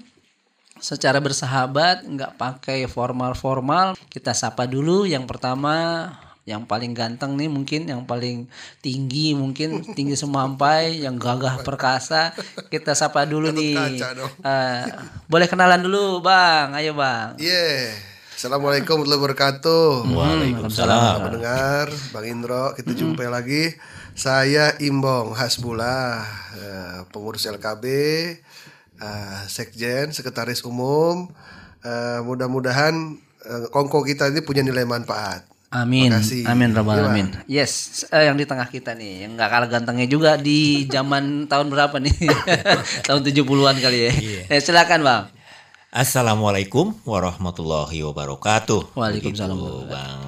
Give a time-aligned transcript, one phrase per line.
[0.79, 3.97] secara bersahabat, nggak pakai formal-formal.
[4.09, 6.09] Kita sapa dulu yang pertama,
[6.47, 8.47] yang paling ganteng nih mungkin, yang paling
[8.79, 12.31] tinggi mungkin, tinggi semampai, yang gagah perkasa.
[12.71, 13.99] Kita sapa dulu nih.
[14.41, 14.87] Uh,
[15.27, 16.71] boleh kenalan dulu, bang.
[16.77, 17.35] Ayo bang.
[17.37, 17.51] Iya.
[17.51, 18.15] Yeah.
[18.37, 19.89] Assalamualaikum warahmatullahi wabarakatuh.
[20.13, 21.25] Waalaikumsalam.
[21.25, 23.73] Mendengar, Bang Indro, kita jumpa lagi.
[24.13, 26.21] Saya Imbong Hasbullah,
[26.53, 27.85] eh, pengurus LKB,
[28.97, 31.29] eh, Sekjen, Sekretaris Umum.
[31.85, 33.21] Eh, mudah-mudahan
[33.71, 35.47] kongko kita ini punya nilai manfaat.
[35.67, 36.15] Amin.
[36.47, 37.43] Amin rabbal alamin.
[37.43, 41.67] Yes, uh, yang di tengah kita nih, yang nggak kalah gantengnya juga di zaman tahun
[41.67, 42.15] berapa nih?
[43.07, 44.11] tahun 70-an kali ya.
[44.15, 44.43] Yeah.
[44.47, 45.23] Eh, silakan, Bang.
[45.91, 48.95] Assalamualaikum warahmatullahi wabarakatuh.
[48.95, 49.59] Waalaikumsalam.
[49.59, 50.19] Begitu, Bang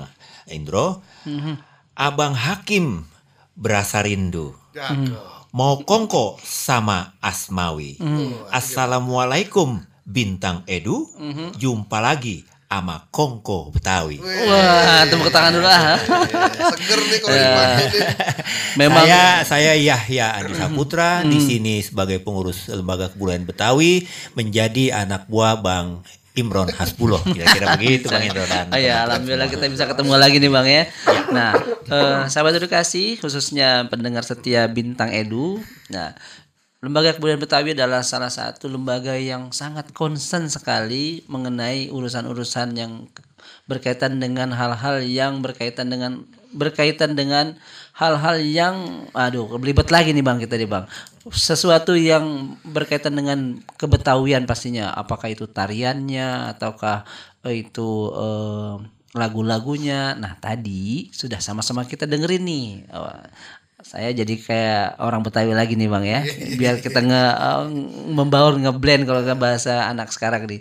[0.52, 0.88] Indro.
[1.24, 1.56] Mm-hmm.
[1.96, 3.08] Abang Hakim
[3.56, 4.52] berasa rindu.
[4.76, 5.39] Mm-hmm.
[5.50, 7.98] Mau kongko sama Asmawi.
[7.98, 8.54] Mm-hmm.
[8.54, 11.10] Assalamualaikum Bintang Edu.
[11.18, 11.58] Mm-hmm.
[11.58, 14.22] Jumpa lagi ama Kongko Betawi.
[14.22, 15.98] Wah, tepuk tangan dulu ah.
[16.78, 17.88] Seger nih kalau dipakai
[18.78, 24.06] Memang saya saya Yahya Andi Saputra di sini sebagai pengurus lembaga kebudayaan Betawi
[24.38, 26.06] menjadi anak buah Bang
[26.38, 28.50] Imron Hasbuloh kira-kira begitu Bang Imron.
[28.70, 30.84] Oh ya, alhamdulillah kita bisa ketemu lagi nih Bang ya.
[31.34, 31.52] Nah,
[31.90, 35.58] eh, sahabat edukasi khususnya pendengar setia Bintang Edu.
[35.90, 36.14] Nah,
[36.80, 43.04] Lembaga Kebudayaan Betawi adalah salah satu lembaga yang sangat concern sekali mengenai urusan-urusan yang
[43.68, 46.24] berkaitan dengan hal-hal yang berkaitan dengan
[46.56, 47.60] berkaitan dengan
[48.00, 48.76] hal-hal yang
[49.12, 50.88] aduh belibet lagi nih Bang kita nih Bang.
[51.28, 57.04] Sesuatu yang berkaitan dengan kebetawian pastinya apakah itu tariannya ataukah
[57.52, 58.76] itu eh,
[59.20, 60.16] lagu-lagunya.
[60.16, 62.68] Nah, tadi sudah sama-sama kita dengerin nih
[63.80, 66.22] saya jadi kayak orang Betawi lagi nih bang ya
[66.60, 67.66] biar kita nge uh,
[68.12, 70.60] membaur ngeblend kalau bahasa anak sekarang nih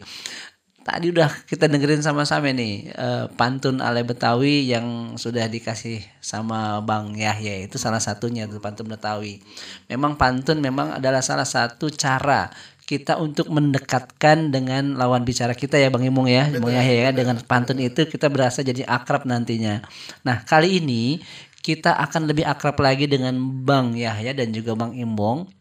[0.89, 7.13] tadi udah kita dengerin sama-sama nih uh, pantun ale Betawi yang sudah dikasih sama Bang
[7.13, 9.45] Yahya itu salah satunya tuh pantun Betawi
[9.93, 12.49] memang pantun memang adalah salah satu cara
[12.89, 17.37] kita untuk mendekatkan dengan lawan bicara kita ya Bang Imung ya, Bang Yahya ya dengan
[17.45, 19.85] pantun itu kita berasa jadi akrab nantinya.
[20.25, 21.21] Nah, kali ini
[21.61, 25.58] kita akan lebih akrab lagi dengan Bang Yahya dan juga Bang Imbong.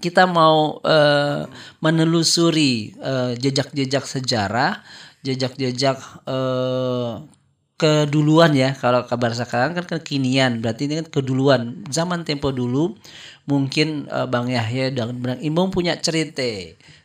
[0.00, 1.44] Kita mau uh,
[1.84, 4.80] menelusuri uh, jejak-jejak sejarah,
[5.20, 7.20] jejak-jejak uh,
[7.76, 8.72] keduluan ya.
[8.76, 11.84] Kalau kabar sekarang kan kekinian, berarti ini kan keduluan.
[11.92, 12.96] Zaman tempo dulu
[13.44, 16.44] mungkin uh, Bang Yahya dan Bang Imbong punya cerita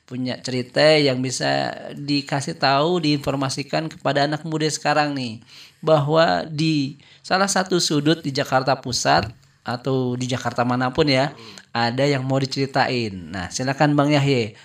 [0.10, 5.38] punya cerita yang bisa dikasih tahu, diinformasikan kepada anak muda sekarang nih
[5.86, 9.30] bahwa di salah satu sudut di Jakarta Pusat
[9.62, 11.30] atau di Jakarta mana pun ya
[11.74, 13.14] ada yang mau diceritain.
[13.30, 14.58] Nah, silakan Bang Yahya.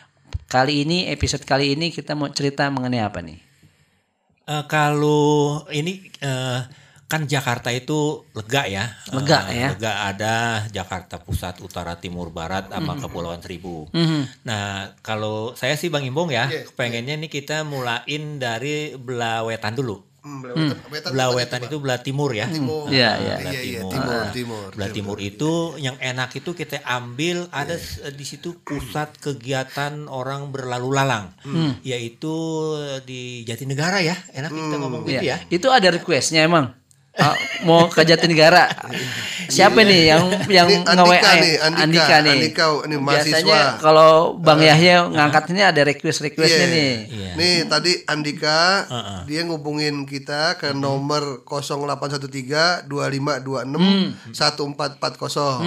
[0.49, 3.39] Kali ini episode kali ini kita mau cerita mengenai apa nih?
[4.45, 6.69] Uh, kalau ini uh,
[7.09, 8.85] kan Jakarta itu lega ya.
[9.11, 9.69] Lega uh, ya.
[9.73, 10.35] Lega ada
[10.69, 13.03] Jakarta Pusat, Utara, Timur, Barat, sama mm -hmm.
[13.09, 13.89] Kepulauan Seribu.
[13.93, 14.23] Mm -hmm.
[14.45, 16.69] Nah kalau saya sih Bang Imbong ya, yeah.
[16.77, 20.14] pengennya nih kita mulain dari Belawetan dulu.
[20.25, 21.69] Hmm, Belawetan, Wetan Belah apa wetan Bang?
[21.69, 22.47] itu belah timur ya.
[22.49, 22.89] Timur.
[22.89, 23.35] Iya, Ah, iya.
[23.37, 23.93] Belah iya, iya, timur.
[23.93, 24.69] timur, Ah, timur.
[24.73, 30.49] Belah timur itu yang enak itu kita ambil ada s- di situ pusat kegiatan orang
[30.49, 31.37] berlalu lalang,
[31.83, 32.33] yaitu
[33.03, 34.17] di Jatinegara ya.
[34.31, 35.37] Enak kita ngomong gitu Iya.
[35.37, 35.37] ya.
[35.51, 36.73] Itu ada requestnya emang.
[37.15, 37.31] Ah,
[37.63, 38.67] mau ke Jatinegara.
[39.47, 41.35] Siapa nih yang yang Andika nge-WA ya?
[41.37, 42.17] nih, Andika.
[42.19, 42.33] nih.
[42.35, 43.61] Andika, ini Biasanya mahasiswa.
[43.79, 46.75] kalau Bang Yahya ngangkat ini ada request-requestnya Iya.
[46.75, 46.95] nih.
[47.07, 47.31] Iya.
[47.37, 48.83] Nih tadi Andika
[49.25, 55.63] dia ngubungin kita ke nomor 0813 2526 1440.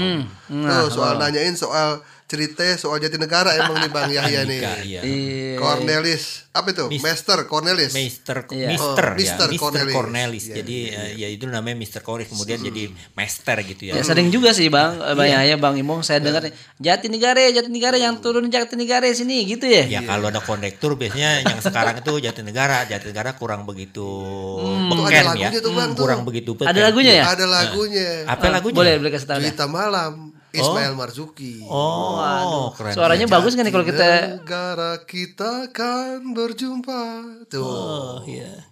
[0.49, 4.59] Tuh soal nanyain soal cerita soal Jatinegara emang nih Bang Yahya nih.
[4.83, 5.01] Iya.
[5.01, 5.55] Iya.
[5.57, 6.85] Cornelis apa itu?
[6.99, 7.95] Master Cornelis.
[7.95, 8.67] Mister, Iya.
[8.67, 9.93] Mister, Oh, ya, Mister Mister Cornelis.
[9.95, 10.43] Cornelis.
[10.43, 13.93] Iya, Jadi eh, ya itu namanya Mister Cornelis kemudian jadi Master gitu ya.
[13.95, 15.15] Ya sering juga sih Bang, Iya.
[15.15, 16.43] Bang Yahya, Bang Imong saya dengar
[16.77, 19.87] Jatinegara, Jatinegara yang turun Jatinegara sini gitu ya.
[19.87, 25.39] Ya kalau ada kondektur biasanya yang sekarang itu Jatinegara, Jatinegara kurang begitu Tuh beken ada
[25.39, 26.03] ya, tuh, Bang, tuh.
[26.03, 26.75] kurang begitu beken.
[26.75, 27.25] Ada lagunya ya?
[27.31, 28.09] Ada lagunya.
[28.27, 28.75] Apa lagunya?
[28.75, 29.39] Boleh, boleh kasih tahu.
[29.39, 31.61] Cerita malam Ismail Marzuki.
[31.65, 32.93] Oh, keren.
[32.97, 34.07] Suaranya bagus kan nih kalau kita
[34.41, 37.01] Negara kita akan berjumpa.
[37.47, 37.61] Tuh.
[37.63, 38.65] Oh, iya.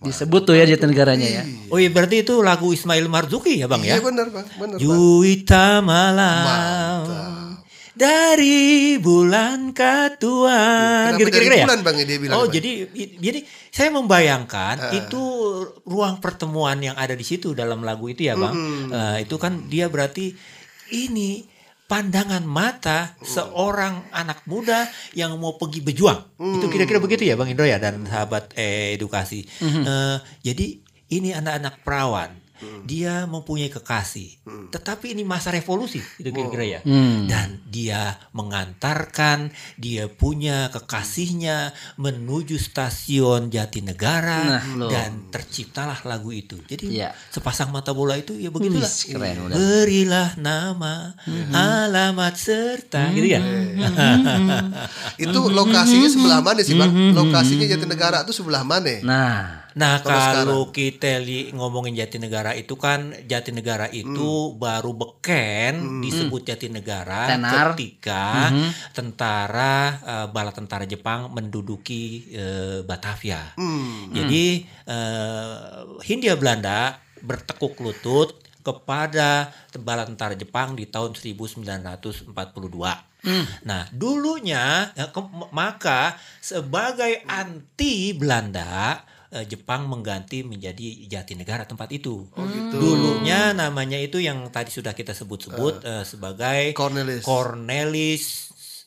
[0.00, 1.42] disebut tuh ya Jatinegaranya ya.
[1.72, 4.04] Oh iya berarti itu lagu Ismail Marzuki ya bang Iya ya?
[4.04, 4.82] benar Bang, benar Bang.
[4.82, 7.38] Juwita malam
[7.98, 11.64] dari bulan katuan Kenapa gitu dari kira-kira ya?
[11.66, 12.36] bulan Bang dia bilang?
[12.38, 12.54] Oh Bang?
[12.54, 12.70] jadi
[13.18, 13.40] jadi
[13.74, 15.22] saya membayangkan itu
[15.82, 18.54] ruang pertemuan yang ada di situ dalam lagu itu ya bang.
[18.90, 20.30] Eh, itu kan dia berarti
[20.90, 21.44] ini
[21.88, 24.84] pandangan mata seorang anak muda
[25.16, 26.36] yang mau pergi berjuang.
[26.60, 29.48] Itu kira-kira begitu ya bang Indro ya dan sahabat eh, edukasi.
[29.88, 30.66] Eh, jadi
[31.08, 32.30] ini anak-anak perawan.
[32.84, 36.80] Dia mempunyai kekasih, tetapi ini masa revolusi, itu kira-kira ya.
[37.24, 44.90] Dan dia mengantarkan, dia punya kekasihnya menuju stasiun Jatinegara Nah, loh.
[44.90, 46.58] dan terciptalah lagu itu.
[46.64, 47.14] Jadi Iya.
[47.30, 48.86] sepasang mata bola itu ya begitulah.
[48.86, 49.54] Wis, keren udah.
[49.54, 51.14] Berilah nama,
[51.52, 53.40] alamat serta gitu ya.
[55.18, 56.92] Itu lokasinya sebelah mana sih Bang?
[57.14, 59.00] Lokasinya Jatinegara itu sebelah mana?
[59.02, 60.00] Nah, Nah
[60.38, 64.08] Kalau kita li, ngomongin Jatinegara itu kan Jatinegara itu
[64.54, 67.52] baru beken disebut Jatinegara Tenar.
[67.72, 68.48] ketika
[68.92, 73.52] tentara eh, bala tentara Jepang menduduki eh, Batavia.
[74.10, 74.46] Jadi
[74.84, 75.56] eh,
[76.02, 82.32] Hindia Belanda bertekuk lutut kepada bala tentara Jepang di tahun 1942.
[83.60, 92.28] Nah, dulunya ya, ke- maka sebagai anti Belanda eh, Jepang mengganti menjadi Jatinegara tempat itu.
[92.68, 97.22] Dulunya namanya itu yang tadi sudah kita sebut-sebut eh, sebagai Cornelis.
[97.22, 98.24] Cornelis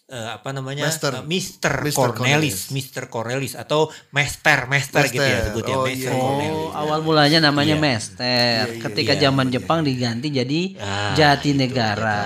[0.07, 0.85] eh, apa namanya?
[0.85, 1.21] Master.
[1.21, 5.45] Eh, Mister Mister Cornelis, Mister Cornelis atau Master Master gitu ya Master.
[5.49, 6.19] sebutnya Oh, Master iya.
[6.19, 6.51] Cornelis.
[6.51, 7.83] oh awal mulanya namanya Iya.
[7.83, 8.63] Mester.
[8.81, 9.53] Ketika iya, zaman iya.
[9.55, 12.21] Jepang diganti jadi Ah, Jatinegara.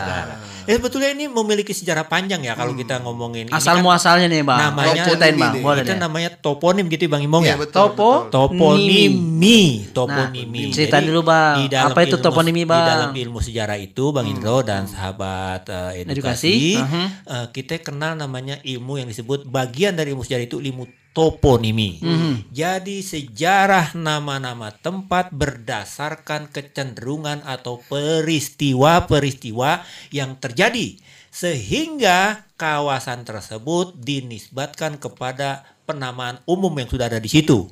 [0.65, 4.41] Eh sebetulnya ini memiliki sejarah panjang ya kalau kita ngomongin ini Asal kan muasalnya nih
[4.41, 4.59] Bang.
[4.59, 6.00] namanya- ceritain Bang, boleh itu deh.
[6.00, 7.56] namanya toponim gitu Bang Imong Iya, ya.
[7.59, 8.31] betul, Topo betul.
[8.33, 10.71] Toponimi, toponimi.
[10.71, 11.56] ceritain Jadi, dulu, Bang.
[11.57, 12.85] di dalam Apa itu ilmu- toponimi, Di Bang?
[12.85, 17.07] dalam ilmu sejarah itu Bang Indro dan sahabat eh, Edukasi, edukasi, uh-huh.
[17.25, 20.83] eh, kita kenal namanya ilmu yang disebut bagian dari ilmu sejarah itu ilmu
[21.15, 22.03] toponimi.
[22.51, 30.99] Jadi sejarah nama-nama tempat berdasarkan kecenderungan atau peristiwa-peristiwa yang terjadi
[31.31, 37.68] sehingga kawasan tersebut dinisbatkan kepada penamaan umum yang sudah ada di situ.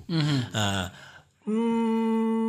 [0.51, 0.91] Nah,
[1.47, 2.42] mm,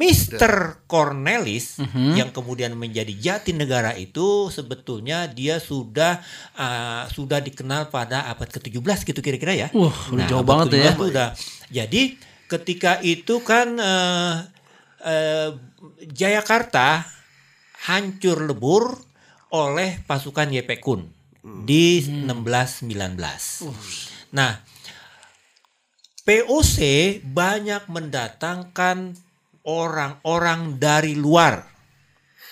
[0.00, 0.80] Mr.
[0.88, 1.76] Cornelis
[2.16, 6.24] yang kemudian menjadi Jatinegara itu sebetulnya dia sudah
[6.56, 9.68] ah, sudah dikenal pada abad ke-17 gitu kira-kira ya.
[9.76, 10.72] Wah, udah jauh abad banget ya.
[10.72, 11.28] ke-17 tuh udah.
[11.68, 12.02] Jadi
[12.48, 14.34] ketika itu kan eh,
[15.04, 15.50] eh,
[16.08, 17.04] Jayakarta
[17.92, 18.96] hancur lebur
[19.52, 21.12] oleh pasukan YP Kun
[21.44, 23.20] di 1619.
[24.32, 24.52] Nah,
[26.24, 26.76] POC
[27.24, 29.16] banyak mendatangkan
[29.64, 31.66] orang-orang dari luar.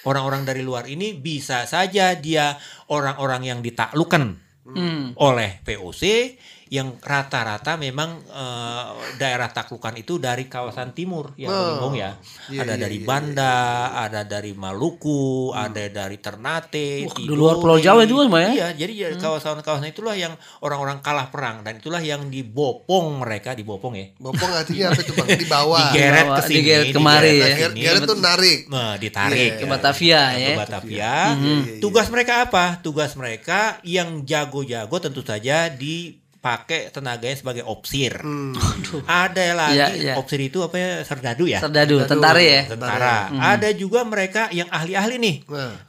[0.06, 2.56] Orang-orang dari luar ini bisa saja dia
[2.88, 5.16] orang-orang yang ditaklukkan Hmm.
[5.16, 6.36] oleh POC
[6.70, 8.84] yang rata-rata memang eh,
[9.18, 12.10] daerah taklukan itu dari kawasan timur ya Bang Imbong ya.
[12.48, 13.56] Iya, ada iya, dari iya, Banda,
[13.98, 18.50] ada dari Maluku, ada dari Ternate, Wah, di luar Pulau Jawa juga, Mbak, ya?
[18.54, 23.98] Iya, jadi ya kawasan-kawasan itulah yang orang-orang kalah perang dan itulah yang dibopong mereka dibopong
[23.98, 24.06] ya.
[24.22, 25.28] Bopong artinya apa itu Bang?
[25.28, 25.90] Di bawah.
[25.98, 27.68] Digeret ke sini, digeret kemari ya.
[27.72, 28.58] digeret ke tuh narik.
[28.70, 29.60] Nah, ditarik Iya.
[29.60, 30.54] Ke Batavia ke ya.
[30.58, 30.98] Batavia.
[30.98, 31.80] iya, iya.
[31.80, 32.64] Tugas mereka apa?
[32.84, 38.14] Tugas mereka yang jago-jago tentu saja di pakai tenaganya sebagai opsir.
[39.04, 40.14] Ada lagi Iya, iya.
[40.14, 41.58] opsir itu apa ya serdadu ya?
[41.58, 42.62] Serdadu, tentara ya.
[42.70, 43.26] Tentara.
[43.34, 45.36] Ada juga mereka yang ahli-ahli nih.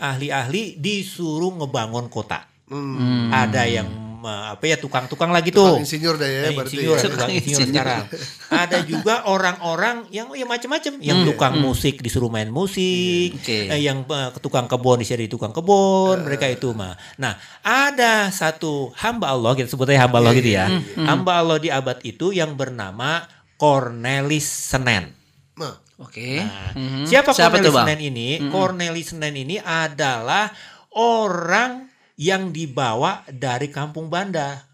[0.01, 2.49] Ahli-ahli disuruh ngebangun kota.
[2.69, 3.29] Hmm.
[3.29, 5.77] Ada yang apa ya tukang-tukang lagi tuh.
[5.77, 7.03] Tukang insinyur deh ya, berarti insinyur, ya.
[7.11, 7.75] tukang insinyur insinyur.
[7.75, 8.03] sekarang.
[8.49, 13.69] Ada juga orang-orang yang ya macam-macam, yang tukang musik disuruh main musik, Oke.
[13.69, 16.97] eh, yang eh, tukang kebun disuruh jadi tukang kebun, mereka itu mah.
[17.15, 20.65] Nah, ada satu hamba Allah kita sebutnya hamba Allah gitu ya.
[20.97, 23.25] Hamba Allah di abad itu yang bernama
[23.59, 25.11] Cornelis Senen.
[25.59, 26.39] Nah, Oke.
[26.39, 27.03] Nah, Mhm.
[27.03, 27.75] Siapa, Siapa Cornelis tuh?
[27.83, 28.27] Senen ini?
[28.47, 30.47] Cornelis Senen ini adalah
[30.95, 31.88] orang
[32.19, 34.67] yang dibawa dari kampung Banda.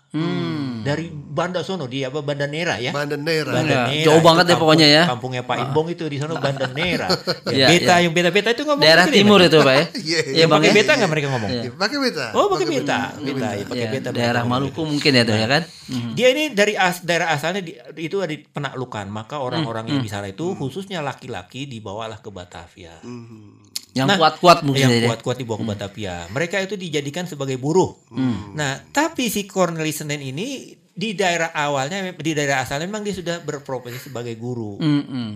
[0.86, 2.94] Dari Banda sono di apa Banda Nera ya.
[2.94, 3.52] Banda Nera.
[3.52, 5.04] Banda Ya, Nera, jauh itu banget deh pokoknya ya.
[5.04, 7.10] Kampungnya Pak Imbong itu di sana Banda Nera.
[7.50, 8.06] Iya, Ya, beta iya.
[8.06, 9.84] yang beta-beta itu ngomong Daerah gitu ya, timur itu, Pak ya.
[10.06, 10.76] Iya, Iya, Yang Bang pakai ya.
[10.78, 11.50] beta nggak mereka ngomong?
[11.50, 12.26] Ya, pakai beta.
[12.32, 13.00] Oh, pakai beta.
[13.18, 14.10] Beta, ya, pakai beta.
[14.12, 15.62] daerah Maluku mungkin ya tuh ya kan.
[15.86, 16.12] Mhm.
[16.14, 20.26] dia ini dari as, daerah asalnya di- itu ada penaklukan maka orang-orang yang di sana
[20.26, 22.98] itu khususnya laki-laki dibawalah ke Batavia
[23.96, 25.08] Yang Nah, kuat-kuat mungkin yang ya.
[25.08, 26.28] kuat-kuat dibawa ke Batavia.
[26.28, 27.96] Mereka itu dijadikan sebagai buruh.
[28.52, 33.40] Nah tapi si Cornelis Senen ini di daerah awalnya di daerah asalnya memang dia sudah
[33.44, 34.80] berprofesi sebagai guru.
[34.80, 35.30] Mm-mm.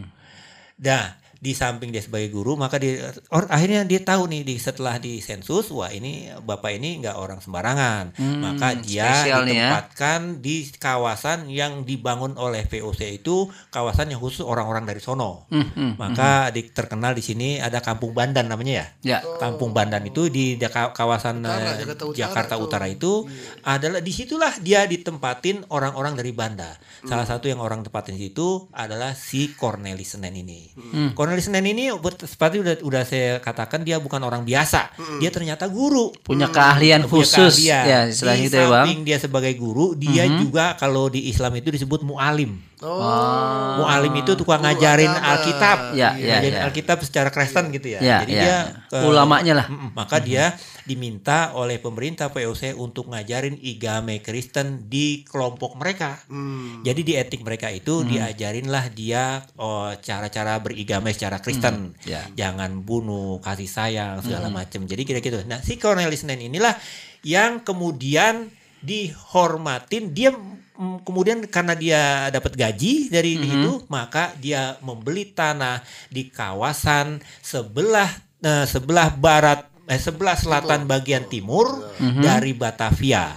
[0.80, 1.04] Nah,
[1.40, 5.24] di samping dia sebagai guru, maka dia or, akhirnya dia tahu nih di setelah di
[5.24, 9.40] sensus, wah ini bapak ini nggak orang sembarangan, maka dia ya.
[9.44, 15.48] ditempatkan di kawasan yang dibangun oleh VOC itu kawasan yang khusus orang-orang dari sono.
[15.48, 18.88] Hmm, maka di, terkenal di sini ada Kampung Bandan namanya ya.
[19.16, 19.20] Ya.
[19.40, 22.56] Kampung Bandan itu di kawasan Utara, eh, Jakarta Utara Jakarta.
[22.58, 23.30] Utara itu
[23.64, 26.76] adalah di situlah dia ditempatin orang-orang dari Banda.
[27.06, 30.74] Salah satu yang orang tempatin di situ adalah si Cornelis Senen ini.
[31.14, 34.90] Cornelis Senen ini buat- seperti udah udah saya katakan dia bukan orang biasa.
[35.18, 36.10] Dia ternyata guru.
[36.18, 37.84] Punya keahlian Punya khusus keahlian.
[37.86, 38.86] ya istilahnya di itu ya, Bang.
[38.90, 42.58] samping dia sebagai guru, dia juga kalau di Islam itu disebut mualim.
[42.80, 45.12] Oh, Mualim itu tukang ngajarin.
[45.12, 46.62] Alkitab, Ya, ya, ngajarin ya.
[46.64, 48.00] Alkitab secara Kristen gitu ya.
[48.00, 48.60] Ya, Jadi ya, dia ya.
[48.88, 49.68] ke- Ulamanya lah.
[49.92, 56.18] Maka dia diminta oleh pemerintah POC untuk ngajarin igame Kristen di kelompok mereka.
[56.28, 56.80] Hmm.
[56.82, 61.94] Jadi di etik mereka itu diajarinlah dia oh, cara-cara berigame secara Kristen.
[62.04, 62.24] ya.
[62.32, 64.84] Jangan bunuh, kasih sayang segala macam.
[64.84, 65.46] Jadi kira-kira gitu.
[65.46, 66.74] Nah, si Cornelis Nen inilah
[67.22, 68.48] yang kemudian
[68.80, 70.32] dihormatin dia
[70.80, 78.08] kemudian karena dia dapat gaji dari itu maka dia membeli tanah di kawasan sebelah
[78.40, 81.68] eh, sebelah barat eh, sebelah selatan bagian timur
[82.24, 83.36] dari Batavia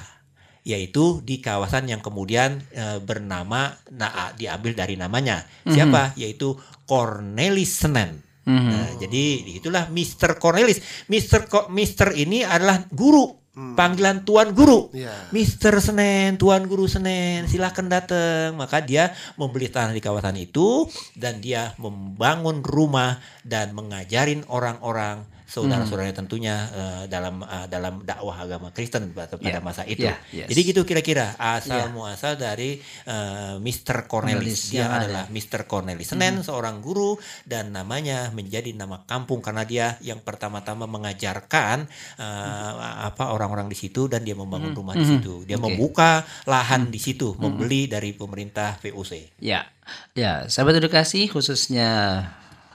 [0.63, 6.55] yaitu di kawasan yang kemudian eh, bernama nah, diambil dari namanya siapa yaitu
[6.87, 10.35] Cornelis Senen Nah, jadi itulah Mr.
[10.35, 10.83] Cornelis.
[11.07, 11.47] Mr.
[11.47, 12.11] Ko- Mr.
[12.19, 13.39] ini adalah guru.
[13.53, 14.89] Panggilan Tuan Guru.
[14.97, 15.29] Iya.
[15.29, 18.57] Mister Senen, Tuan Guru Senen, silahkan datang.
[18.57, 26.17] Maka dia membeli tanah di kawasan itu dan dia membangun rumah dan mengajarin orang-orang saudara-saudaranya
[26.17, 30.09] tentunya eh, dalam eh, dalam dakwah agama Kristen pada, pada Ya, masa itu.
[30.09, 30.49] ya, yes.
[30.49, 31.93] Jadi gitu kira-kira asal Ya.
[31.93, 34.09] muasal dari eh, Mr.
[34.09, 34.41] Cornelis.
[34.41, 35.05] Cornelis Dia ada.
[35.05, 35.69] adalah Mr.
[35.69, 41.85] Cornelis Senen, seorang guru dan namanya menjadi nama kampung karena dia yang pertama-tama mengajarkan
[42.17, 42.73] eh,
[43.05, 45.45] apa orang-orang di situ dan dia membangun rumah di situ.
[45.45, 45.69] Dia Oke.
[45.69, 49.37] membuka lahan di situ, membeli dari pemerintah VOC.
[49.43, 49.69] Ya,
[50.15, 52.25] ya, sahabat edukasi khususnya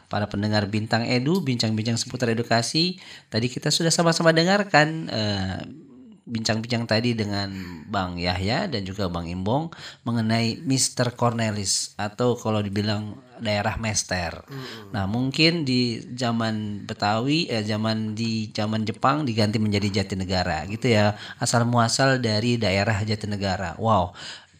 [0.07, 2.99] para pendengar bintang edu, bincang-bincang seputar edukasi.
[3.27, 5.59] Tadi kita sudah sama-sama dengarkan eh,
[6.27, 7.47] bincang-bincang tadi dengan
[7.87, 9.71] Bang Yahya dan juga Bang Imbong
[10.03, 11.15] mengenai Mr.
[11.15, 14.43] Cornelis atau kalau dibilang daerah Mester.
[14.91, 21.15] Nah, mungkin di zaman Betawi eh zaman di zaman Jepang diganti menjadi Jatinegara gitu ya.
[21.39, 23.79] Asal muasal dari daerah Jatinegara.
[23.79, 24.11] Wow.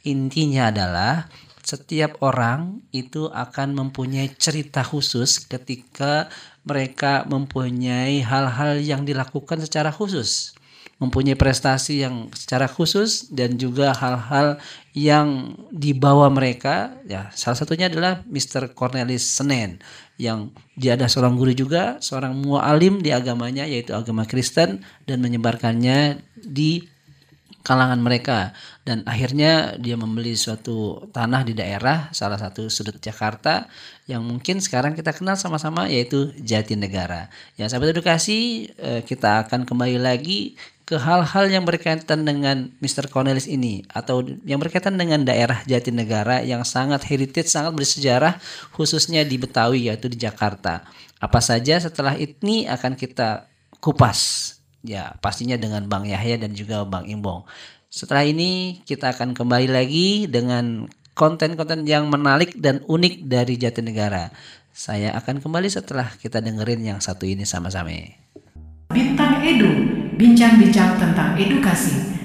[0.07, 1.27] Intinya adalah
[1.67, 6.31] setiap orang itu akan mempunyai cerita khusus ketika
[6.63, 10.55] mereka mempunyai hal-hal yang dilakukan secara khusus,
[11.03, 14.63] mempunyai prestasi yang secara khusus dan juga hal-hal
[14.95, 16.95] yang dibawa mereka.
[17.03, 18.71] Ya, salah satunya adalah Mr.
[18.71, 19.83] Cornelis Senen
[20.15, 26.23] yang dia ada seorang guru juga, seorang mualim di agamanya yaitu agama Kristen dan menyebarkannya
[26.39, 26.87] di
[27.67, 28.55] kalangan mereka
[28.87, 33.67] dan akhirnya dia membeli suatu tanah di daerah salah satu sudut Jakarta
[34.07, 37.27] yang mungkin sekarang kita kenal sama-sama yaitu Jatinegara.
[37.59, 40.55] Ya sahabat edukasi eh, kita akan kembali lagi
[40.87, 43.11] ke hal-hal yang berkaitan dengan Mr.
[43.11, 48.39] Cornelis ini atau yang berkaitan dengan daerah Jatinegara yang sangat heritage, sangat bersejarah
[48.71, 50.87] khususnya di Betawi yaitu di Jakarta.
[51.19, 53.51] Apa saja setelah ini akan kita
[53.83, 54.56] kupas
[54.87, 57.43] Ya, pastinya dengan Bang Yahya dan juga Bang Imbong.
[57.91, 64.31] Setelah ini kita akan kembali lagi dengan konten-konten yang menarik dan unik dari Jatinegara.
[64.71, 67.91] Saya akan kembali setelah kita dengerin yang satu ini sama-sama.
[68.95, 69.67] Bintang Edu,
[70.15, 72.15] bincang-bincang tentang edukasi.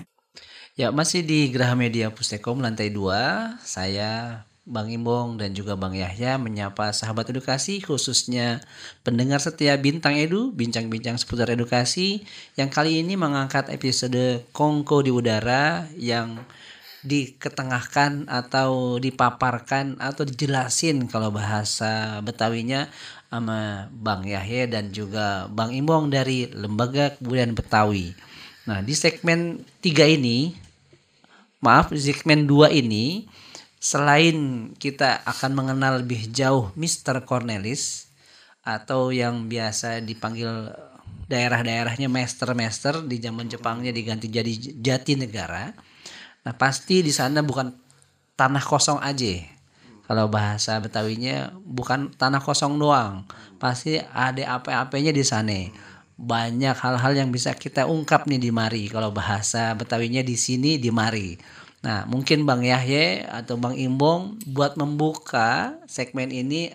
[0.79, 3.59] Ya, masih di Graha Media Pustekom lantai 2.
[3.67, 8.63] Saya Bang Imbong dan juga Bang Yahya menyapa sahabat edukasi khususnya
[9.03, 12.23] pendengar setia Bintang Edu, bincang-bincang seputar edukasi
[12.55, 16.39] yang kali ini mengangkat episode Kongko di udara yang
[17.03, 22.87] diketengahkan atau dipaparkan atau dijelasin kalau bahasa Betawinya
[23.27, 28.15] sama Bang Yahya dan juga Bang Imbong dari Lembaga Kebudayaan Betawi.
[28.71, 30.55] Nah, di segmen 3 ini
[31.59, 33.27] maaf di segmen 2 ini
[33.83, 37.27] selain kita akan mengenal lebih jauh Mr.
[37.27, 38.07] Cornelis
[38.63, 40.71] atau yang biasa dipanggil
[41.27, 45.75] daerah-daerahnya master-master di zaman Jepangnya diganti jadi jati negara.
[46.47, 47.75] Nah, pasti di sana bukan
[48.39, 49.51] tanah kosong aja.
[50.07, 53.27] Kalau bahasa Betawinya bukan tanah kosong doang.
[53.59, 55.59] Pasti ada apa-apanya di sana.
[56.15, 58.87] Banyak hal-hal yang bisa kita ungkap nih di mari.
[58.87, 61.35] Kalau bahasa Betawinya di sini di mari.
[61.83, 66.71] Nah, mungkin Bang Yahye atau Bang Imbong buat membuka segmen ini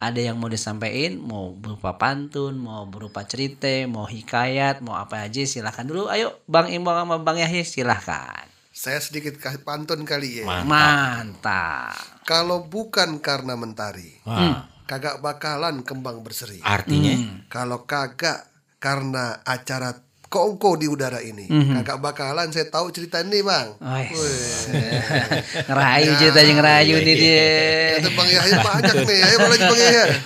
[0.00, 5.44] ada yang mau disampaikan, mau berupa pantun, mau berupa cerita, mau hikayat, mau apa aja
[5.44, 6.12] silahkan dulu.
[6.12, 8.48] Ayo Bang Imbong sama Bang Yahye silahkan.
[8.72, 10.64] Saya sedikit kasih pantun kali ya.
[10.64, 11.96] Mantap.
[12.24, 16.60] Kalau bukan karena mentari, Wah, kagak bakalan kembang berseri.
[16.64, 18.48] artinya Kalau kagak
[18.80, 23.74] karena acara kongko di udara ini, kagak bakalan saya tahu cerita ini bang.
[23.82, 24.08] Wih.
[24.14, 25.02] Wih.
[25.68, 27.50] ngerayu ceritanya ngerayu nih dia.
[27.98, 30.04] Itu bang Yahya banyak nih, ayo apa lagi bang Yahya?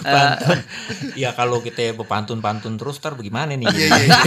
[1.25, 3.65] ya kalau kita berpantun-pantun terus ntar bagaimana nih?
[3.65, 4.21] Iya iya iya.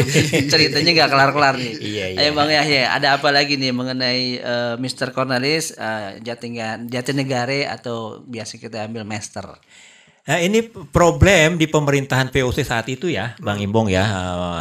[0.49, 1.73] Ceritanya nggak kelar-kelar nih.
[1.77, 2.19] Iya, iya.
[2.25, 5.13] Ayo Bang Yahya, ada apa lagi nih mengenai eh, Mr.
[5.13, 9.61] Cornelis uh, Jatinga- Jatinegara atau biasa kita ambil master.
[10.27, 10.59] Nah, ini
[10.91, 14.03] problem di pemerintahan VOC saat itu ya, Bang Imbong ya,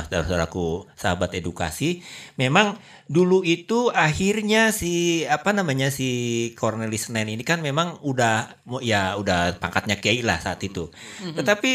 [0.07, 2.07] eh, saudaraku sahabat edukasi.
[2.39, 2.79] Memang
[3.11, 9.59] dulu itu akhirnya si apa namanya si Cornelis Nen ini kan memang udah ya udah
[9.59, 10.87] pangkatnya kiai lah saat itu.
[11.35, 11.73] Tetapi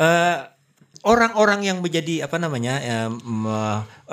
[0.00, 0.38] eh,
[1.04, 3.10] orang-orang yang menjadi apa namanya eh,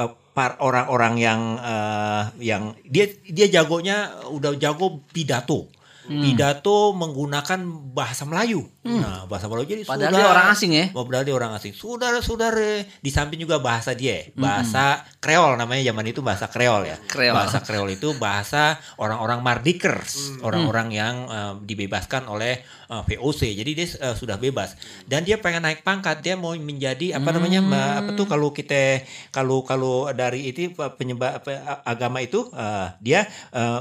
[0.03, 5.71] eh, par orang-orang yang eh, yang dia dia jagonya udah jago pidato.
[6.05, 8.67] Pidato menggunakan bahasa Melayu.
[8.83, 10.85] Nah, bahasa Melayu jadi Padahal saudara- dia orang asing ya?
[10.91, 11.71] Oh, padahal dia orang asing.
[11.71, 14.83] Saudara-saudara, di samping juga bahasa dia, bahasa
[15.17, 16.97] Kreol namanya zaman itu bahasa Kreol ya.
[17.05, 17.31] Kreol.
[17.31, 18.63] Bahasa Kreol itu bahasa
[18.97, 20.11] orang-orang Mardikers,
[20.41, 23.55] orang-orang yang eh, dibebaskan oleh eh, VOC.
[23.55, 27.61] Jadi dia eh, sudah bebas dan dia pengen naik pangkat, dia mau menjadi apa namanya?
[27.61, 31.51] ma- apa tuh kalau kita kalau kalau dari itu penyembah apa,
[31.83, 33.23] agama itu eh, dia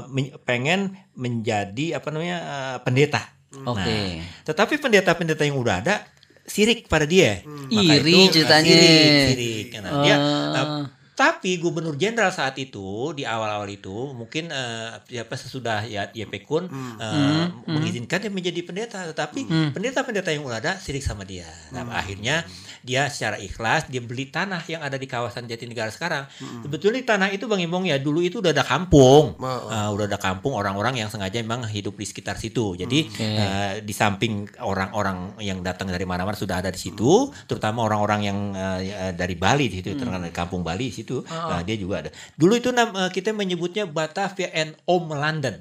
[0.07, 2.37] men- pengen menjadi apa namanya?
[2.39, 3.21] eh, pendeta.
[3.53, 3.85] Oke.
[3.85, 5.95] Nah, tetapi pendeta-pendeta yang udah ada
[6.43, 7.45] sirik pada dia.
[7.45, 8.73] Maka Iri itu, ceritanya.
[8.73, 9.67] Sirik, sirik.
[9.79, 10.57] Nah, dia, Eh.
[10.57, 16.41] uh, tapi gubernur jenderal saat itu di awal-awal itu mungkin uh, siapa sesudah ya YP
[16.41, 21.45] Kun uh, mengizinkan dia menjadi pendeta, tetapi pendeta-pendeta yang udah ada sirik sama dia.
[21.69, 22.41] Nah, akhirnya
[22.83, 26.27] dia secara ikhlas dia beli tanah yang ada di kawasan Jatinegara sekarang.
[26.67, 29.39] Sebetulnya tanah itu Bang Imong ya dulu itu udah ada kampung.
[29.39, 32.75] Ma- Uh, udah ada kampung orang-orang yang sengaja memang hidup di sekitar situ.
[32.75, 38.19] Jadi uh, di samping orang-orang yang datang dari mana-mana sudah ada di situ, terutama orang-orang
[38.27, 38.79] yang uh,
[39.15, 42.09] dari Bali di situ, terkenal dari kampung Bali di situ, uh, dia juga ada.
[42.35, 45.55] Dulu itu uh, kita menyebutnya Batavia and Om London.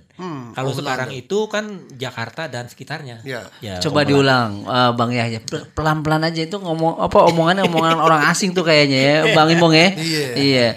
[0.52, 3.20] Kalau sekarang itu kan Jakarta dan sekitarnya.
[3.22, 3.46] Ya.
[3.60, 7.98] Ya, Coba Om diulang eh, Bang Yahya Pel- pelan-pelan aja itu ngomong apa omongannya omongan
[8.06, 9.88] orang asing tuh kayaknya ya Bang Imong ya.
[9.92, 10.26] Iya.
[10.34, 10.68] Iya.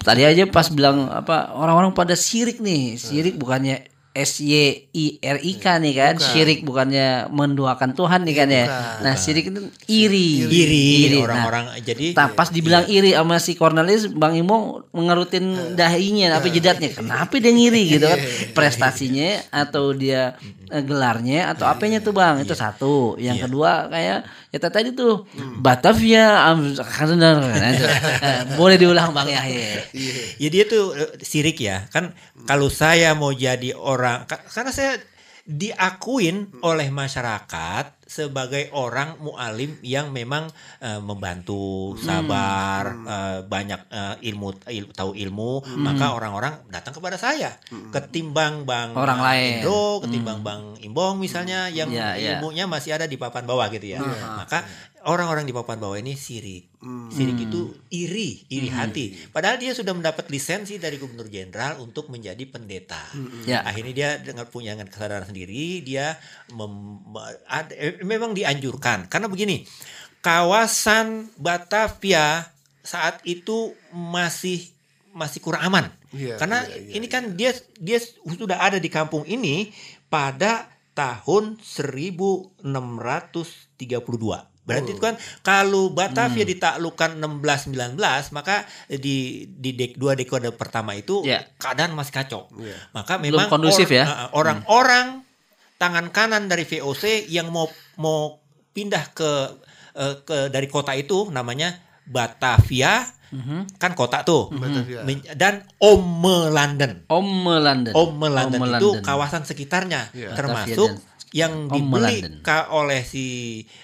[0.00, 2.94] Tadi aja pas bilang apa orang-orang pada sirik nih.
[2.94, 6.14] Sirik bukannya S Y I R I K nih kan.
[6.18, 8.64] Syirik bukannya menduakan Tuhan nih kan ya.
[9.06, 10.50] Nah, syirik itu iri.
[10.50, 10.86] Iri,
[11.20, 16.50] Nah, orang-orang jadi Nah, pas dibilang iri sama si Cornelis, Bang Imo mengerutin dahinya, apa
[16.50, 16.90] jedatnya.
[16.90, 18.18] Kenapa dia ngiri gitu kan?
[18.50, 20.34] Prestasinya atau dia
[20.70, 22.42] eh, gelarnya atau apanya tuh Bang?
[22.42, 23.14] Itu satu.
[23.14, 25.24] Yang kedua kayak ya tadi tuh
[25.56, 26.74] Batavia am-
[27.38, 27.86] Nah, itu.
[27.86, 29.86] Eh, boleh diulang Bang Yahya.
[30.36, 31.86] Ya dia tuh sirik ya.
[31.88, 32.10] Kan
[32.44, 34.98] kalau saya mau jadi orang ka- karena saya
[35.50, 40.46] diakuin oleh masyarakat sebagai orang mualim yang memang
[40.78, 47.54] eh, membantu, sabar, eh, banyak eh, ilmu, il- tahu ilmu, maka orang-orang datang kepada saya.
[47.90, 49.62] Ketimbang Bang Orang lain.
[49.62, 52.38] Indro, ketimbang Bang Imbong misalnya yang Ya, ya.
[52.38, 53.98] ilmunya masih ada di papan bawah gitu ya.
[54.36, 54.62] Maka
[55.04, 56.68] orang-orang di papan bawah ini sirik.
[57.12, 59.28] Sirik itu iri, iri hati.
[59.28, 63.00] Padahal dia sudah mendapat lisensi dari Gubernur Jenderal untuk menjadi pendeta.
[63.44, 63.60] Ya.
[63.62, 66.16] Akhirnya dia dengan punya kesadaran sendiri, dia
[66.50, 67.00] mem-
[67.44, 69.64] ada- eh, memang dianjurkan karena begini,
[70.20, 72.48] kawasan Batavia
[72.80, 74.68] saat itu masih
[75.12, 75.86] masih kurang aman.
[76.10, 79.70] Iya, karena iya, iya, ini kan dia dia sudah ada di kampung ini
[80.10, 84.49] pada tahun 1632.
[84.70, 87.98] Berarti itu kan kalau Batavia ditaklukkan 1619
[88.30, 89.16] maka di
[89.50, 91.42] di dek, dua dekade pertama itu Ya.
[91.56, 92.46] keadaan masih kacau.
[92.54, 92.78] Iya.
[92.90, 94.04] Maka Belum memang kondusif ya?
[94.04, 95.26] uh, orang-orang
[95.76, 98.38] tangan kanan dari VOC yang mau mau
[98.70, 99.30] pindah ke
[99.92, 103.06] eh, ke dari kota itu namanya Batavia
[103.76, 104.50] kan kota tuh.
[104.50, 107.94] Men- dan Omelanden Omelanden.
[107.94, 109.00] Omelanden itu Omelanden.
[109.00, 110.34] kawasan sekitarnya Iya.
[110.34, 113.26] termasuk Batavia yang dibeli ka- oleh si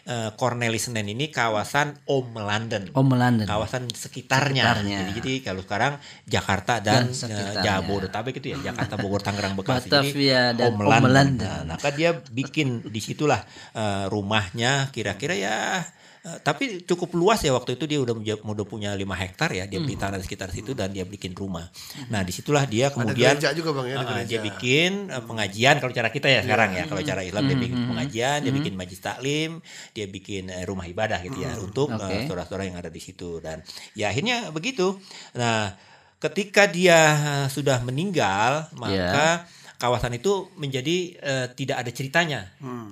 [0.03, 3.47] eh, Cornelis Senen ini kawasan Omelanden Omelanden.
[3.47, 4.67] kawasan sekitarnya.
[4.67, 4.99] Sekitarnya.
[5.01, 7.55] Jadi, jadi kalau sekarang Jakarta dan, Dan sekitarnya.
[7.55, 9.87] eh, Jabodetabek itu ya, Jakarta, Bogor, Tangerang, Bekasi.
[9.87, 10.99] Batavia Jadi dan Omelanden.
[10.99, 11.47] Omelanden.
[11.47, 13.39] Nah, maka dia bikin di situlah
[13.73, 15.87] eh, rumahnya kira-kira ya
[16.27, 19.79] eh, tapi cukup luas ya waktu itu dia udah udah punya 5 hektar ya dia
[19.79, 20.03] beli Hmm.
[20.03, 21.71] tanah di sekitar situ dan dia bikin rumah.
[22.09, 24.29] Nah di situlah dia kemudian gereja juga, Bang, ya, ada eh, gereja.
[24.29, 27.63] dia bikin eh, pengajian kalau cara kita ya sekarang ya kalau cara Islam dia Hmm.
[27.63, 29.51] bikin pengajian dia bikin majlis taklim
[29.93, 32.17] dia bikin eh, rumah ibadah gitu ya untuk eh, Oke.
[32.27, 33.63] saudara-saudara yang ada di situ dan
[33.93, 34.99] ya akhirnya begitu.
[35.33, 35.79] Nah,
[36.17, 39.45] ketika dia eh, sudah meninggal, maka
[39.77, 42.41] kawasan itu menjadi eh, tidak ada ceritanya.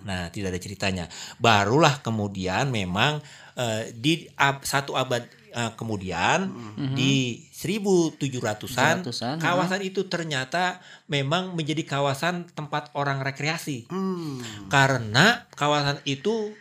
[0.04, 1.04] Nah, tidak ada ceritanya.
[1.36, 3.24] Barulah kemudian memang
[3.56, 6.50] eh, di ab- satu abad eh, kemudian
[6.92, 13.88] di 1700-an 1700-an, kawasan itu ternyata memang menjadi kawasan tempat orang rekreasi.
[13.88, 14.42] Hmm.
[14.68, 16.52] Karena kawasan itu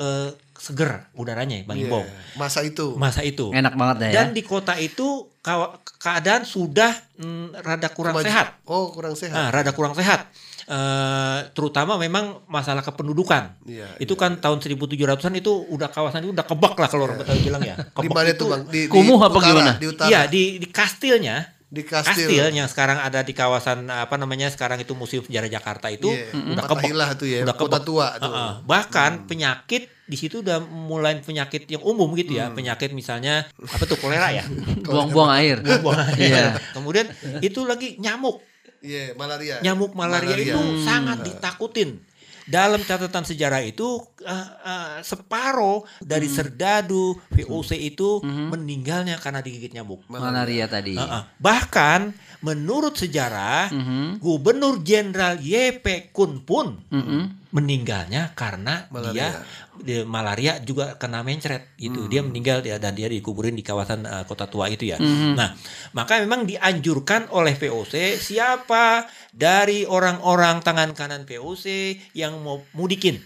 [0.00, 1.88] eh, seger udaranya, Bang Iya.
[1.88, 2.96] Imbong Masa itu.
[2.96, 3.48] masa itu.
[3.50, 4.14] Enak banget dah ya.
[4.14, 5.28] Dan di kota itu
[5.96, 8.46] keadaan sudah mm, rada kurang Kemaju- sehat.
[8.64, 9.32] Oh, kurang sehat.
[9.32, 10.28] Nah, rada kurang sehat.
[10.66, 13.58] Eh, terutama memang masalah kependudukan.
[13.64, 17.40] Iya, itu kan tahun 1700-an itu udah kawasan itu udah kebak lah kalau orang Betawi
[17.42, 17.74] bilang ya.
[17.74, 18.62] di Kebak mana itu- itu, Bang?
[18.64, 19.72] Di, di Kumuh apa utara, gimana?
[19.76, 20.08] Di utara.
[20.08, 21.36] Iya, di di kastilnya.
[21.70, 22.26] Di kastil.
[22.26, 26.34] Kastil yang sekarang ada di kawasan apa namanya sekarang itu Museum Sejarah Jakarta itu Iya,
[26.34, 27.14] udah kebak.
[27.14, 27.86] Tuh ya, Udah kota kebak.
[27.86, 28.26] tua tuh.
[28.26, 28.34] Hmm.
[28.34, 28.52] Heeh.
[28.66, 32.42] Bahkan penyakit di situ udah mulai penyakit yang umum gitu Hmm.
[32.42, 32.46] ya.
[32.50, 34.42] Penyakit misalnya apa tuh kolera ya.
[34.82, 35.62] Buang-buang air.
[35.78, 36.18] Buang air.
[36.18, 36.44] Iya.
[36.74, 37.06] Kemudian
[37.38, 38.42] itu lagi nyamuk.
[38.82, 39.62] Iya, malaria.
[39.62, 40.50] Nyamuk malaria, Malaria.
[40.50, 40.82] itu Hmm.
[40.82, 42.02] sangat ditakutin.
[42.44, 46.36] Dalam catatan sejarah itu eh, eh, separuh dari Hmm.
[46.36, 50.04] serdadu VOC itu meninggalnya karena digigit nyamuk.
[50.06, 50.94] Malaria tadi.
[50.94, 51.22] Heeh.
[51.36, 52.00] Bahkan
[52.40, 54.18] menurut sejarah Mhm.
[54.18, 57.48] Gubernur Jenderal YP Kun pun Mhm.
[57.50, 59.12] meninggalnya karena Malaria.
[59.12, 59.28] dia
[59.80, 62.04] dia malaria juga kena mencret gitu.
[62.06, 65.00] Dia meninggal dia dan dia dikuburin di kawasan uh, kota tua itu ya.
[65.00, 65.56] Nah,
[65.90, 71.66] maka memang dianjurkan oleh VOC siapa dari orang-orang tangan kanan VOC
[72.12, 73.18] yang mau mudikin.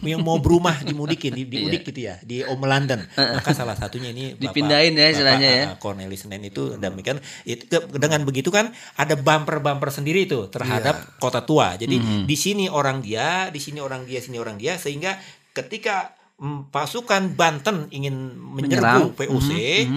[0.00, 4.40] Yang mau berumah dimudikin di, dimudik gitu ya di Omelanden maka salah satunya ini Bapak-
[4.40, 5.64] Dipindahin ya istilahnya ya.
[5.66, 7.18] Uh, Cornelis Senen itu demikian.
[7.44, 11.74] Itu ke- dengan begitu kan ada bumper-bumper sendiri itu terhadap kota tua.
[11.74, 15.18] Jadi di sini orang dia, di sini orang dia, sini orang dia sehingga
[15.50, 19.12] ketika mm, pasukan Banten ingin Menyerang.
[19.12, 19.50] menyerbu VOC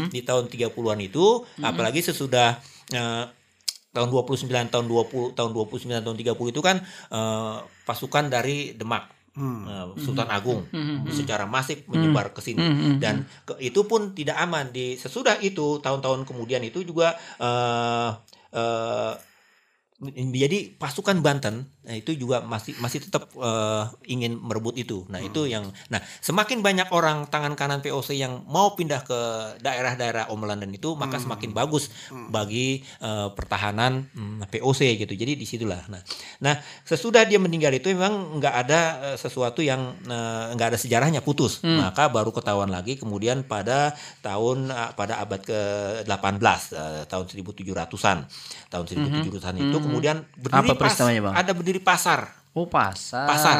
[0.09, 1.25] di tahun 30-an itu
[1.61, 2.57] apalagi sesudah
[2.89, 3.23] eh,
[3.91, 6.77] tahun 29 tahun 20 tahun 29 tahun 30 itu kan
[7.09, 10.63] eh, pasukan dari Demak eh, Sultan Agung.
[11.07, 12.59] Secara masif menyebar ke sini.
[12.97, 14.69] Dan ke- itu pun tidak aman.
[14.69, 18.09] Di sesudah itu tahun-tahun kemudian itu juga eh
[18.51, 19.13] eh,
[20.33, 25.05] jadi pasukan Banten nah, itu juga masih masih tetap eh, ingin merebut itu.
[25.13, 29.19] Nah, itu yang nah semakin banyak orang tangan kanan POC yang mau pindah ke
[29.61, 31.93] daerah-daerah Omelanden itu maka semakin bagus
[32.33, 35.13] bagi eh, pertahanan mm, POC gitu.
[35.13, 35.85] Jadi di situlah.
[35.85, 36.01] Nah,
[36.41, 38.81] nah sesudah dia meninggal itu memang nggak ada
[39.13, 39.93] eh, sesuatu yang
[40.57, 41.61] nggak ada sejarahnya putus.
[41.61, 43.93] Maka baru ketahuan lagi kemudian pada
[44.25, 46.07] tahun eh, pada abad ke-18
[46.73, 48.17] eh, tahun 1700-an.
[48.71, 51.33] Tahun 1700-an itu kemudian berdiri Apa peristiwanya, Bang?
[51.35, 52.31] ada berdiri pasar.
[52.55, 53.27] Oh pasar.
[53.27, 53.57] Pasar.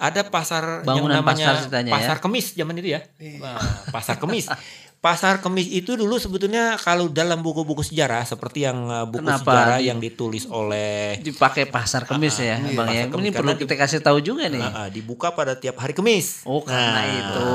[0.00, 1.96] Ada pasar Bangunan yang namanya pasar ceritanya ya?
[2.00, 3.00] pasar kemis zaman itu ya.
[3.40, 3.60] Nah,
[3.92, 4.48] pasar kemis.
[5.00, 9.78] Pasar Kemis itu dulu sebetulnya kalau dalam buku-buku sejarah seperti yang uh, buku Kenapa sejarah
[9.80, 13.08] yang ditulis oleh dipakai pasar kemis ya, iya, Bang ya.
[13.08, 13.32] pasar Ini kemis.
[13.32, 14.60] perlu kita kasih tahu juga nih.
[14.60, 16.44] uh, uh, dibuka pada tiap hari Kemis.
[16.44, 17.48] Oh, karena Nah, itu.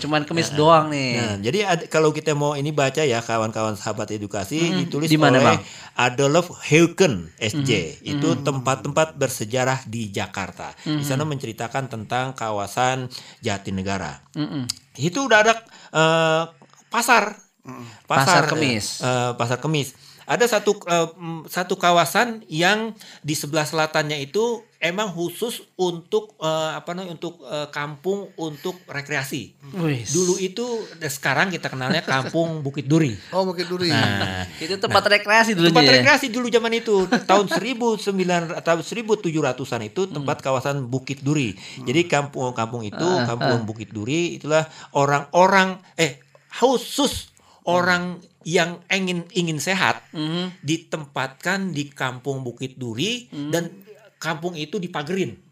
[0.00, 1.12] Cuman kemis doang nih.
[1.14, 5.36] Nah, jadi ad- kalau kita mau ini baca ya kawan-kawan sahabat edukasi ditulis Di mana,
[5.36, 5.60] oleh Bang?
[6.00, 8.00] Adolf Heuken SJ.
[8.00, 10.72] Itu tempat-tempat bersejarah di Jakarta.
[10.80, 14.24] Di sana menceritakan tentang kawasan Jatinegara.
[14.96, 15.54] Itu udah ada
[15.92, 16.42] eh,
[16.90, 17.36] pasar.
[18.06, 19.02] Pasar Kemis.
[19.02, 19.98] eh, pasar Kemis.
[20.26, 26.92] Ada satu mm, satu kawasan yang di sebelah selatannya itu emang khusus untuk eh, apa
[26.92, 29.56] namanya untuk eh, kampung untuk rekreasi.
[30.12, 30.66] Dulu itu
[31.06, 33.16] sekarang kita kenalnya Kampung Bukit Duri.
[33.32, 33.90] Oh Bukit Duri.
[33.90, 35.70] Nah, itu tempat rekreasi dulunya.
[35.72, 35.92] tempat ya?
[36.00, 36.96] rekreasi dulu zaman itu
[37.30, 41.56] tahun 1900 atau 1700-an itu tempat kawasan Bukit Duri.
[41.82, 46.25] Jadi kampung-kampung itu, kampung Bukit Duri itulah orang-orang eh
[46.56, 47.30] khusus
[47.66, 50.00] orang yang ingin ingin sehat
[50.62, 53.70] ditempatkan di kampung Bukit Duri dan
[54.16, 55.45] kampung itu dipagerin.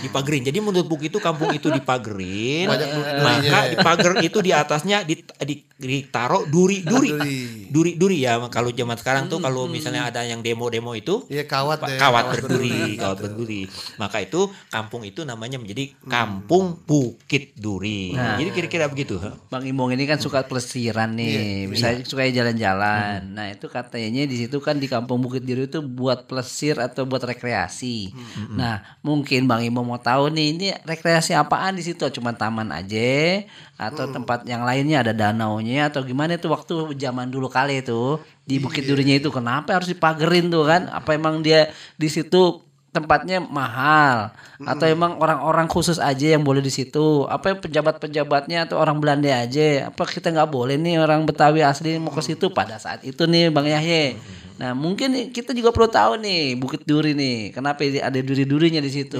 [0.00, 0.42] Dipagerin.
[0.42, 2.66] Jadi menurut buku itu kampung itu dipagerin.
[2.66, 3.70] Banyak duri-durinya maka ya.
[3.70, 7.38] di pagar itu di atasnya dit- di- ditaruh duri duri Duri.
[7.68, 11.82] duri duri ya kalau zaman sekarang tuh kalau misalnya ada yang demo-demo itu Iya kawat
[11.82, 11.98] deh.
[11.98, 14.38] kawat berduri kawat berduri maka itu
[14.70, 18.36] kampung itu namanya menjadi kampung Bukit Duri Nah.
[18.36, 19.18] jadi kira-kira begitu?
[19.48, 23.24] Bang Imbong ini kan suka pelesiran nih, bisa suka jalan-jalan.
[23.28, 27.20] Nah itu katanya di situ kan di Kampung Bukit Duri itu buat pelesir atau buat
[27.20, 28.14] rekreasi.
[28.50, 32.02] Nah mungkin Bang Imbong mau tahu nih ini rekreasi apaan di situ?
[32.12, 37.46] Cuma taman aja atau tempat yang lainnya ada danaunya atau gimana itu waktu zaman dulu
[37.46, 38.18] kali itu?
[38.44, 40.88] Di Bukit Durinya itu kenapa harus dipagerin tuh kan?
[40.92, 42.60] Apa emang dia di situ
[42.94, 44.30] tempatnya mahal?
[44.62, 47.26] Atau emang orang-orang khusus aja yang boleh di situ?
[47.26, 49.90] Apa pejabat-pejabatnya atau orang Belanda aja?
[49.90, 53.50] Apa kita nggak boleh nih orang Betawi asli mau ke situ pada saat itu nih
[53.50, 54.14] Bang Yahya
[54.54, 58.88] nah mungkin nih kita juga perlu tahu nih Bukit Duri nih kenapa ada duri-durinya di
[58.88, 59.18] situ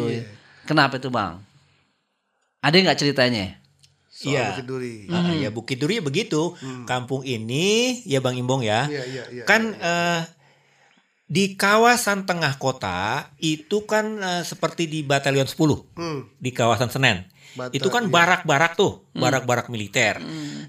[0.62, 1.42] kenapa itu Bang
[2.60, 3.58] ada nggak ceritanya
[4.06, 4.46] Soal Iya.
[4.54, 4.94] Bukit Duri.
[5.10, 9.42] Ah, ya Bukit Duri ya begitu kampung ini ya Bang Imbong ya Iya iya iya.
[9.42, 10.20] kan eh,
[11.24, 15.58] di kawasan tengah kota itu kan eh, seperti di Batalion 10
[15.92, 16.30] Hmm.
[16.36, 17.26] di kawasan Senen.
[17.54, 18.10] Bata- itu kan iya.
[18.10, 20.18] barak-barak tuh, barak-barak militer.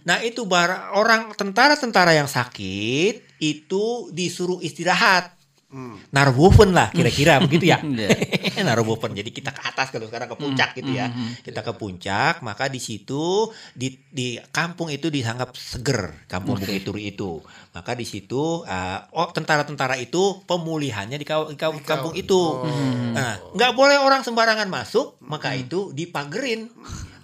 [0.02, 5.34] Nah, itu barak orang tentara-tentara yang sakit itu disuruh istirahat.
[5.66, 6.00] Hmm.
[6.08, 7.82] Narwoven lah kira-kira begitu ya.
[7.84, 8.64] Iya.
[8.70, 9.12] Narwoven.
[9.12, 11.12] Jadi kita ke atas kalau sekarang ke puncak gitu ya.
[11.44, 17.12] Kita ke puncak, maka di situ di di kampung itu dianggap seger, kampung Bukit Duri
[17.12, 17.44] itu.
[17.74, 22.64] Maka di situ uh, oh tentara-tentara itu pemulihannya di, kaw- di kaw- kampung itu.
[23.12, 26.72] Nah, nggak boleh orang sembarangan masuk, maka itu dipagerin.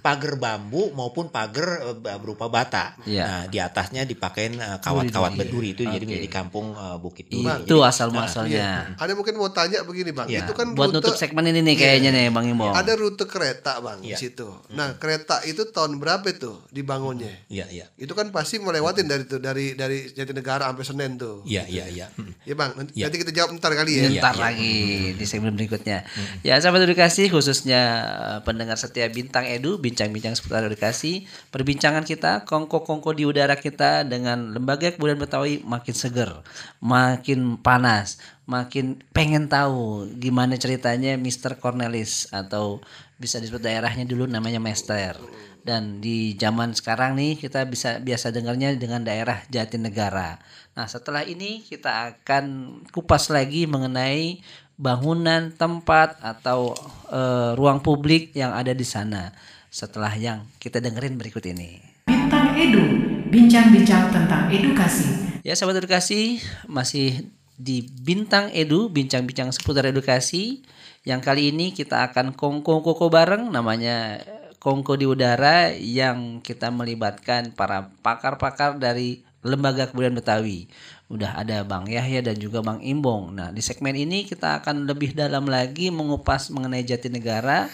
[0.01, 2.97] Pagar bambu maupun pagar eh, berupa bata.
[3.03, 3.21] Iya.
[3.21, 7.45] Nah, di atasnya dipakein eh, kawat-kawat berduri itu jadi menjadi kampung eh, Bukit Duri.
[7.61, 10.25] itu asal muasalnya Ada mungkin mau tanya begini bang.
[10.25, 10.43] Iya.
[10.43, 13.77] Itu kan buat rute, nutup segmen ini nih kayaknya nih Bang Imbong ada rute kereta
[13.77, 14.17] bang Iya.
[14.17, 14.49] di situ.
[14.71, 17.29] Nah kereta itu tahun berapa itu dibangunnya?
[17.45, 17.85] Iya, iya.
[17.93, 21.45] Itu kan pasti melewatin dari itu dari dari Jatinegara sampai Senen tuh.
[21.45, 22.07] Iya, iya, iya.
[22.11, 22.33] Hmm.
[22.41, 23.05] Ya bang, nanti, Iya.
[23.05, 24.03] nanti kita jawab ntar kali ya.
[24.09, 24.19] Iya.
[24.19, 24.73] Ntar lagi
[25.13, 26.03] di segmen berikutnya.
[26.41, 31.27] Ya sahabat edukasi khususnya eh, pendengar setia Bintang Edu, bincang-bincang seputar edukasi.
[31.51, 36.31] Perbincangan kita, kongko-kongko di udara kita dengan Lembaga Kebudayaan Betawi makin seger,
[36.79, 41.59] makin panas, makin pengen tahu gimana ceritanya Mr.
[41.59, 42.79] Cornelis atau
[43.19, 45.19] bisa disebut daerahnya dulu namanya Master.
[45.61, 50.41] Dan di zaman sekarang nih kita bisa biasa dengarnya dengan daerah Jatinegara.
[50.73, 52.45] Nah, setelah ini kita akan
[52.89, 54.41] kupas lagi mengenai
[54.81, 56.73] bangunan, tempat atau
[57.13, 59.29] eh, ruang publik yang ada di sana.
[59.71, 61.79] Setelah yang kita dengerin berikut ini.
[62.11, 62.83] Bintang Edu,
[63.31, 65.39] bincang-bincang tentang edukasi.
[65.47, 70.59] Ya sahabat edukasi masih di Bintang Edu bincang-bincang seputar edukasi
[71.07, 74.19] yang kali ini kita akan kongko-kongko bareng namanya
[74.59, 80.67] kongko di udara yang kita melibatkan para pakar-pakar dari Lembaga Kebudayaan Betawi.
[81.07, 83.39] Udah ada Bang Yahya dan juga Bang Imbong.
[83.39, 87.71] Nah, di segmen ini kita akan lebih dalam lagi mengupas mengenai Jatinegara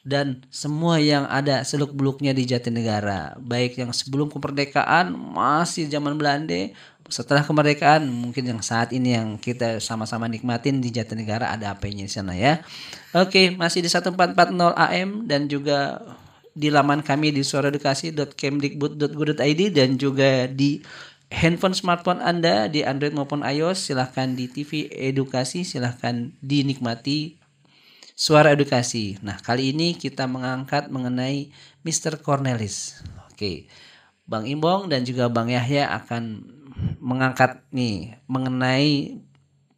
[0.00, 3.36] dan semua yang ada seluk beluknya di Jatinegara.
[3.36, 6.72] Baik yang sebelum kemerdekaan masih zaman Belanda.
[7.10, 12.12] Setelah kemerdekaan mungkin yang saat ini yang kita sama-sama nikmatin di Jatinegara ada apanya di
[12.12, 12.62] sana ya.
[13.12, 15.98] Oke masih di 1440 AM dan juga
[16.54, 20.78] di laman kami di suaraedukasi.kemdikbud.go.id dan juga di
[21.30, 27.39] handphone smartphone Anda di Android maupun iOS silahkan di TV edukasi silahkan dinikmati
[28.20, 29.16] Suara Edukasi.
[29.24, 31.48] Nah, kali ini kita mengangkat mengenai
[31.80, 32.20] Mr.
[32.20, 33.00] Cornelis.
[33.32, 33.64] Oke.
[34.28, 36.44] Bang Imbong dan juga Bang Yahya akan
[37.00, 39.16] mengangkat nih mengenai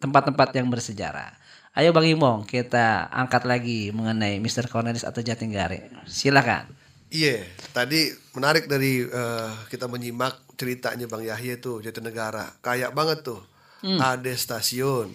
[0.02, 1.38] tempat-tempat yang bersejarah.
[1.78, 4.66] Ayo Bang Imbong, kita angkat lagi mengenai Mr.
[4.66, 5.94] Cornelis atau Jatinggare.
[6.10, 6.66] Silakan.
[7.14, 12.58] Iya, tadi menarik dari eh, kita menyimak ceritanya Bang Yahya tuh Jatinegara.
[12.58, 13.38] Kayak banget tuh.
[13.86, 15.14] Ada stasiun.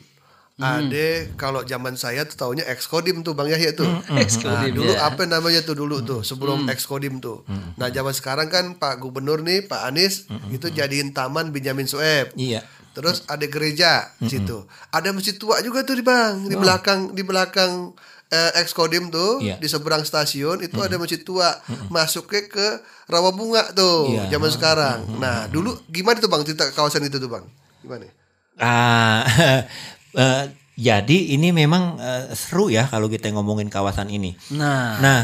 [0.57, 3.85] Ada kalau zaman saya tuh taunya Exkodim tuh Bang Yahya tuh.
[4.11, 5.05] Exkodim, Nah, dulu ya.
[5.05, 7.45] apa namanya tuh dulu tuh sebelum Exkodim tuh.
[7.77, 12.33] Nah, zaman sekarang kan Pak Gubernur nih Pak Anies itu jadiin Taman Benyamin Sueb.
[12.33, 12.65] Iya.
[12.91, 14.65] Terus ada gereja di situ.
[14.89, 17.93] Ada masjid tua juga tuh di Bang, di belakang di belakang
[18.27, 19.55] eh, Exkodim tuh, Iya.
[19.55, 21.53] di seberang stasiun itu ada masjid tua.
[21.87, 22.67] Masuknya ke
[23.05, 24.33] Rawa Bunga tuh Iya.
[24.33, 24.97] zaman sekarang.
[25.15, 27.45] Nah, dulu gimana tuh Bang cerita kawasan itu tuh Bang?
[27.79, 28.09] Gimana?
[28.57, 29.21] Ah,
[30.17, 30.43] eh,
[30.75, 34.33] jadi ini memang eh, seru ya kalau kita ngomongin kawasan ini.
[34.51, 35.21] Nah, Nah,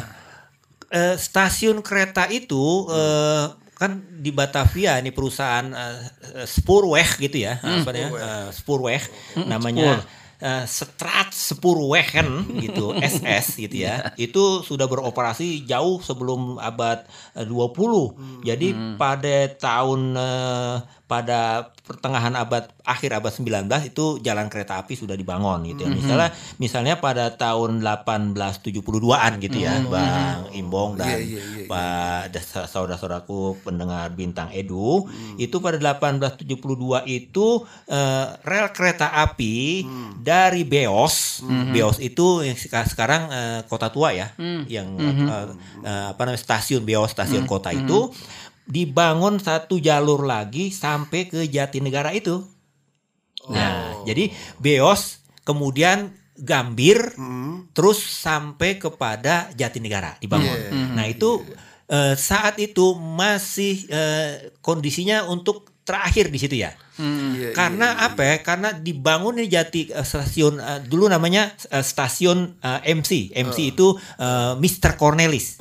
[0.89, 5.97] eh, stasiun kereta itu eh, kan di Batavia ini perusahaan eh,
[6.35, 8.09] eh, Spoorweg gitu ya, apa ya?
[8.09, 9.03] eh, Spoorweg
[9.43, 10.01] namanya.
[10.39, 12.27] eh, Strat Spoorwegen
[12.59, 14.11] gitu SS gitu ya.
[14.15, 20.75] Itu sudah beroperasi jauh sebelum abad eh, 20 jadi pada tahun eh,
[21.13, 21.39] pada
[21.79, 23.45] pertengahan abad akhir abad 19
[23.85, 25.91] itu jalan kereta api sudah dibangun gitu ya.
[25.91, 28.81] Misalnya misalnya pada tahun 1872an
[29.39, 35.05] gitu ya Bang Imbong dan Iya, iya, iya, Pak da- saudara-saudaraku pendengar bintang Edu
[35.37, 36.49] itu pada 1872
[37.05, 37.47] itu
[37.85, 39.85] eh, rel kereta api
[40.17, 41.43] dari Beos.
[41.69, 44.31] Beos itu yang seka- sekarang eh, kota tua ya
[44.67, 45.47] yang eh,
[45.83, 48.09] eh, apa namanya stasiun Beos stasiun kota itu
[48.63, 52.43] dibangun satu jalur lagi sampai ke Jatinegara itu.
[53.51, 57.13] Nah, jadi Beos kemudian Gambir
[57.77, 60.57] terus sampai kepada Jatinegara dibangun.
[60.95, 61.43] Nah, itu
[61.91, 66.71] eh, saat itu masih eh, kondisinya untuk terakhir di situ ya.
[66.93, 68.35] Iya, Karena apa ya?
[68.39, 73.33] Karena dibangun di Jati eh, stasiun eh, dulu namanya eh, stasiun eh, MC.
[73.33, 74.95] MC itu eh, Mr.
[74.95, 75.57] Cornelis.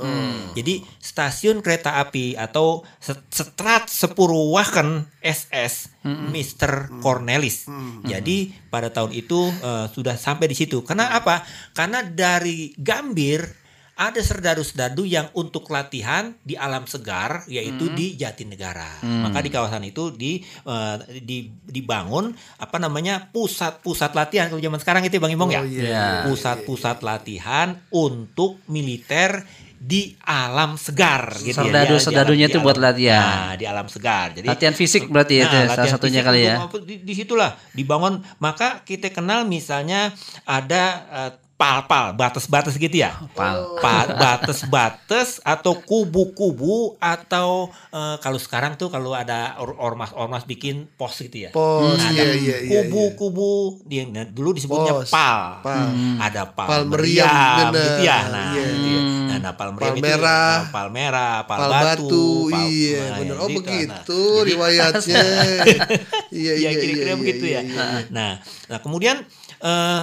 [0.52, 6.72] Jadi stasiun kereta api atau set- Strat Sepurwaken SS Mr.
[6.98, 7.64] Cornelis.
[8.04, 10.82] Jadi pada tahun itu eh, sudah sampai di situ.
[10.82, 11.42] Karena apa?
[11.72, 13.61] Karena dari Gambir
[13.92, 19.04] ada serdadu-serdadu yang untuk latihan di alam segar yaitu di Jatinegara.
[19.04, 25.02] Maka di kawasan itu di, eh, di dibangun apa namanya pusat-pusat latihan kalau zaman sekarang
[25.04, 25.60] itu Bang Imong ya.
[25.60, 29.44] Oh, iya, Pusat-pusat latihan untuk militer
[29.82, 31.66] di alam segar gitu ya.
[31.66, 33.26] Di Serdadu-serdadunya alam- itu buat latihan.
[33.26, 34.30] Nah, di alam segar.
[34.30, 36.56] Jadi Latihan fisik berarti ya, itu ya, salah satunya kali ya.
[36.86, 38.22] Di, di situlah dibangun.
[38.38, 40.14] Maka kita kenal misalnya
[40.46, 41.30] ada eh,
[41.62, 43.14] pal-pal, batas-batas gitu ya.
[43.32, 43.78] Pal.
[43.78, 51.14] Pa- batas-batas atau kubu-kubu atau eh, kalau sekarang tuh kalau ada or- ormas-ormas bikin pos
[51.16, 51.50] gitu ya.
[51.50, 53.50] Pos, Nah, iya, ada iya, iya, kubu-kubu
[53.84, 55.62] dia nah, dulu disebutnya Pos, pal.
[55.62, 55.86] pal.
[56.18, 58.18] Ada pal, Pal meriam, meriam, gitu ya.
[58.26, 58.64] Nah, Iya.
[58.66, 59.00] gitu ya.
[59.22, 60.50] Nah, nah, pal meriam Pal itu merah.
[60.52, 63.30] eh, pal merah, pal, Pal batu, batu, pal- iya nah, bener.
[63.30, 63.56] yang Oh gitu.
[63.56, 65.22] begitu Nah, riwayatnya.
[66.32, 67.62] iya ya iya kira-kira iya, begitu iya, ya.
[67.62, 68.02] iya, iya.
[68.10, 68.32] Nah,
[68.66, 69.16] nah kemudian
[69.60, 70.02] eh,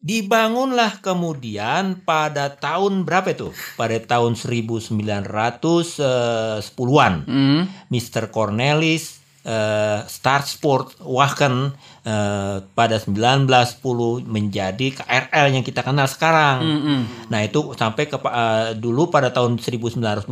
[0.00, 3.52] dibangunlah kemudian pada tahun berapa itu?
[3.76, 7.14] Pada tahun 1910-an.
[7.28, 7.68] Hmm.
[7.92, 8.32] Mr.
[8.32, 11.74] Cornelis eh, Star Sport Wagen
[12.06, 16.62] eh, pada 1910 menjadi KRL yang kita kenal sekarang.
[17.26, 20.30] Nah itu sampai ke eh, dulu pada tahun 1925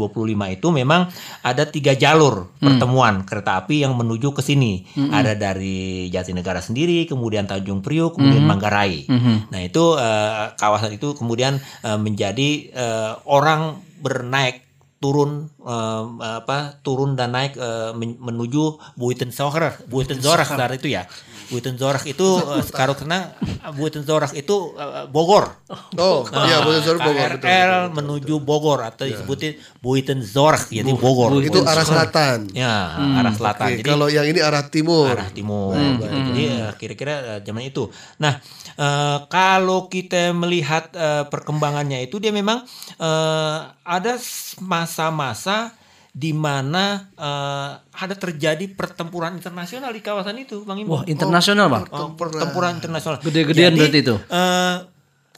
[0.54, 1.10] itu memang
[1.42, 4.86] ada tiga jalur pertemuan kereta api yang menuju ke sini.
[5.10, 9.08] Ada dari Jatinegara sendiri, kemudian Tanjung Priok, kemudian Manggarai.
[9.50, 14.67] Nah itu eh, kawasan itu kemudian eh, menjadi eh, orang bernaik
[14.98, 17.54] turun eh, apa turun dan naik
[17.92, 21.06] men- menuju Buitenzorg Buitenzorg saat itu ya
[21.48, 23.32] Buitenzorg itu eh, sekarang kena
[23.70, 25.54] Buitenzorg itu eh, Bogor
[25.94, 27.46] Oh, iya betul betul Bogor betul.
[27.46, 32.38] KRL menuju Bogor atau disebutin Buitenzorg jadi Bogor Itu arah selatan.
[32.52, 32.72] ya
[33.14, 35.08] arah selatan Oke, jadi kalau yang ini arah timur.
[35.08, 35.72] arah timur.
[35.74, 36.04] gitu.
[36.28, 36.44] Jadi
[36.76, 37.88] kira-kira eh, zaman itu.
[38.18, 38.40] Nah,
[38.74, 42.64] eh, kalau kita melihat eh, perkembangannya itu dia memang
[42.96, 44.56] eh, ada s-
[44.88, 45.76] masa-masa
[46.10, 50.96] di mana eh, ada terjadi pertempuran internasional di kawasan itu, Bang Imbo.
[50.96, 51.84] Wah, internasional, Bang.
[51.92, 53.20] Oh, pertempuran internasional.
[53.20, 54.16] Gede-gedean berarti itu.
[54.16, 54.76] eh,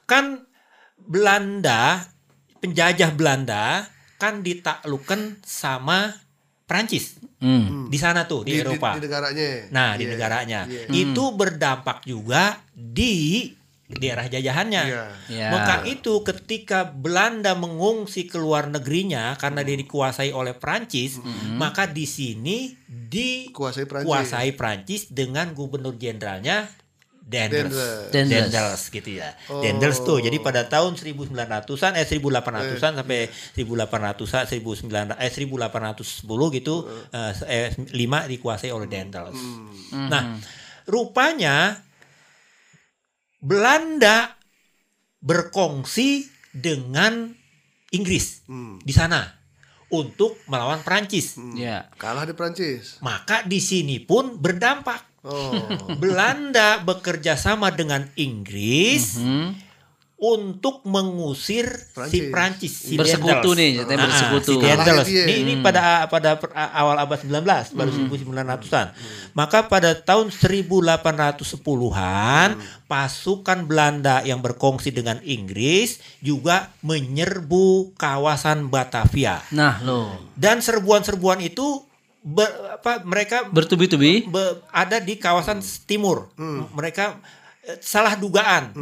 [0.07, 0.25] kan
[0.97, 2.07] Belanda,
[2.59, 3.83] penjajah Belanda
[4.17, 6.15] kan ditaklukkan sama
[6.63, 7.89] Prancis Hmm.
[7.89, 8.95] di sana tuh di, Di, di, Eropa.
[8.95, 9.49] di negaranya.
[9.73, 10.87] Nah, di Iya, negaranya iya.
[10.93, 13.49] itu berdampak juga di
[13.99, 14.83] daerah jajahannya.
[14.87, 15.05] Iya.
[15.27, 15.49] Ya.
[15.51, 21.19] Maka itu ketika Belanda mengungsi ke luar negerinya karena dia dikuasai oleh Prancis,
[21.59, 22.79] maka di sini
[23.51, 24.07] Kuasai Prancis.
[24.07, 26.71] dikuasai Prancis dengan gubernur jenderalnya
[27.31, 27.71] Dendels.
[27.71, 28.11] Dendels.
[28.11, 28.51] Dendels.
[28.51, 29.31] Dendels gitu ya.
[29.47, 29.63] Oh.
[29.63, 30.19] Dendels tuh.
[30.19, 36.75] Jadi pada tahun 1900-an eh 1800-an sampai 1800-an 1900 eh 1810 gitu
[37.15, 39.39] eh, eh 5 dikuasai oleh Dendels.
[39.95, 40.43] Nah,
[40.91, 41.87] rupanya
[43.41, 44.37] Belanda
[45.21, 47.33] berkongsi dengan
[47.91, 48.79] Inggris Hmm.
[48.81, 49.27] di sana
[49.91, 51.35] untuk melawan Prancis.
[51.53, 51.91] Ya.
[51.99, 53.03] Kalah di Prancis.
[53.03, 55.11] Maka di sini pun berdampak.
[55.21, 55.53] Oh.
[56.01, 59.53] Belanda bekerja sama dengan Inggris Hmm.
[60.21, 62.29] Untuk mengusir si Prancis.
[62.29, 63.57] Prancis, si Bersekutu Dendels.
[63.57, 64.45] nih, ceritanya Ah, bersekutu.
[64.45, 64.87] si Dendels.
[64.87, 65.25] Kalahnya dia.
[65.25, 66.29] Ini, ini pada pada
[66.71, 68.87] awal abad 19, baru 1900-an.
[69.33, 72.49] Maka pada tahun 1810-an,
[72.85, 79.41] pasukan Belanda yang berkongsi dengan Inggris juga menyerbu kawasan Batavia.
[79.51, 81.85] Nah, lo Dan serbuan-serbuan itu
[82.21, 84.27] ber- apa mereka bertubi-tubi.
[84.27, 86.29] be- ada di kawasan timur.
[86.71, 87.19] Mereka
[87.63, 88.73] eh, salah dugaan.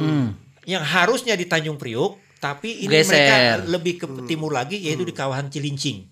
[0.69, 3.11] Yang harusnya di Tanjung Priuk, tapi ini Geser.
[3.11, 6.07] mereka lebih ke timur lagi yaitu di kawasan Cilincing.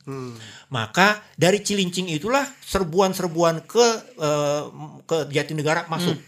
[0.75, 3.87] Maka dari Cilincing itulah serbuan-serbuan ke
[4.19, 4.63] eh,
[5.07, 6.19] ke Jatinegara masuk.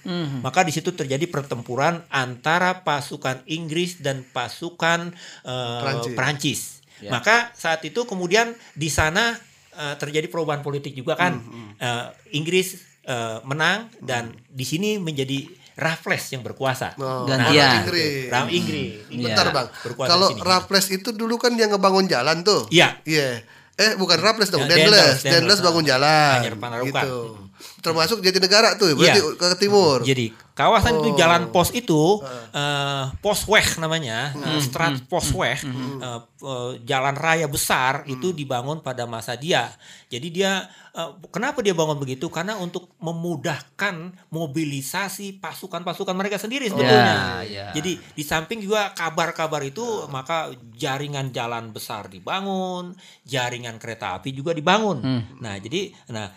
[0.45, 5.11] Maka di situ terjadi pertempuran antara pasukan Inggris dan pasukan
[5.43, 6.15] Prancis.
[6.15, 6.61] Perancis.
[6.99, 7.15] Ya.
[7.15, 9.35] Maka saat itu kemudian di sana
[9.75, 11.43] eh, terjadi perubahan politik juga kan.
[11.79, 15.47] Eh, Inggris eh, menang dan di sini menjadi
[15.79, 16.99] Raffles yang berkuasa.
[16.99, 17.87] Oh, Gantian.
[17.87, 18.27] Inggris.
[18.27, 19.07] Ram Inggris.
[19.07, 19.55] Bentar Iya.
[19.55, 20.29] bang, Berkuasa kalau.
[20.43, 22.67] Raffles itu dulu kan dia ngebangun jalan tuh.
[22.69, 22.99] Iya.
[23.07, 23.47] Iya.
[23.79, 25.23] Eh bukan Raffles dong, Ya, Dendles.
[25.23, 26.43] Dendles, bangun jalan.
[26.83, 27.48] Gitu.
[27.79, 29.35] Termasuk Jatinegara tuh, berarti Iya.
[29.35, 30.03] ke timur.
[30.03, 31.17] Jadi kawasan itu Oh.
[31.17, 32.19] jalan pos itu
[32.51, 39.35] eh, Posweg namanya, eh, Strat Posweg, eh, eh, jalan raya besar itu dibangun pada masa
[39.35, 39.71] dia.
[40.09, 42.27] Jadi dia eh, kenapa dia bangun begitu?
[42.27, 43.95] Karena untuk memudahkan
[44.29, 47.45] mobilisasi pasukan-pasukan mereka sendiri sebetulnya.
[47.45, 47.67] Ya, ya.
[47.71, 54.51] Jadi di samping juga kabar-kabar itu maka jaringan jalan besar dibangun, jaringan kereta api juga
[54.51, 54.99] dibangun.
[55.39, 56.29] Nah, jadi nah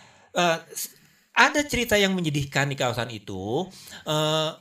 [0.69, 1.00] s-
[1.31, 3.67] ada cerita yang menyedihkan di kawasan itu
[4.05, 4.51] eh,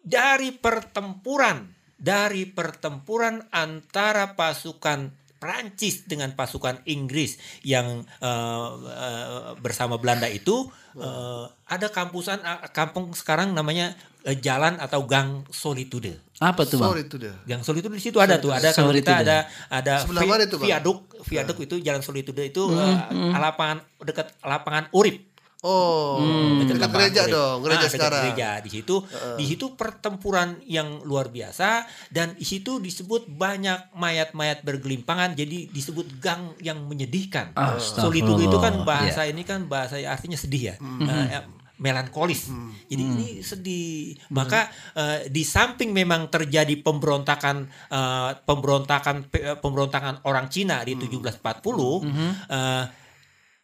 [0.00, 10.28] dari pertempuran dari pertempuran antara pasukan Prancis dengan pasukan Inggris yang eh, eh, bersama Belanda
[10.28, 16.20] itu eh, ada kampusan eh, kampung sekarang namanya eh, jalan atau Gang Solitude.
[16.40, 16.92] Apa tuh, Bang?
[16.92, 17.36] Sorry itu dah.
[17.48, 19.12] Gang Solitude di situ ada tuh, ada kalau Solitude.
[19.12, 19.36] kita ada
[19.72, 20.68] ada mana itu, Bang?
[20.68, 22.96] viaduk, viaduk itu jalan Solitude itu eh,
[23.32, 25.29] lapangan dekat lapangan Urip.
[25.62, 26.16] Oh,
[26.56, 27.32] dekat lapangan gereja Urip.
[27.32, 28.22] dong, gereja Ah, dekat sekarang.
[28.24, 28.94] gereja di situ,
[29.36, 36.16] di situ pertempuran yang luar biasa dan di situ disebut banyak mayat-mayat bergelimpangan, jadi disebut
[36.16, 37.52] gang yang menyedihkan.
[37.52, 38.00] Astagfirullah.
[38.00, 38.84] Solitude itu kan Iya.
[38.84, 40.74] bahasa ini kan bahasa artinya sedih ya.
[40.80, 41.44] Eh, eh,
[41.76, 42.48] melankolis.
[42.86, 44.16] Jadi ini sedih.
[44.30, 47.56] Maka eh, di samping memang terjadi pemberontakan
[47.86, 52.00] eh, pemberontakan pe- pemberontakan orang Cina di 1740
[52.48, 52.84] eh,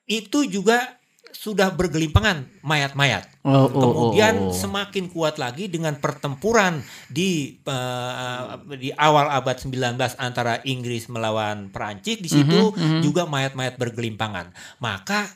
[0.07, 0.97] itu juga
[1.37, 3.29] sudah bergelimpangan mayat-mayat.
[3.45, 4.55] Oh, oh, Kemudian oh, oh.
[4.57, 8.43] semakin kuat lagi dengan pertempuran di eh,
[8.75, 14.51] di awal abad 19 antara Inggris melawan Perancis di situ Mhm, juga mayat-mayat bergelimpangan.
[14.81, 15.29] Maka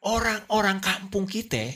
[0.00, 1.68] orang-orang kampung kita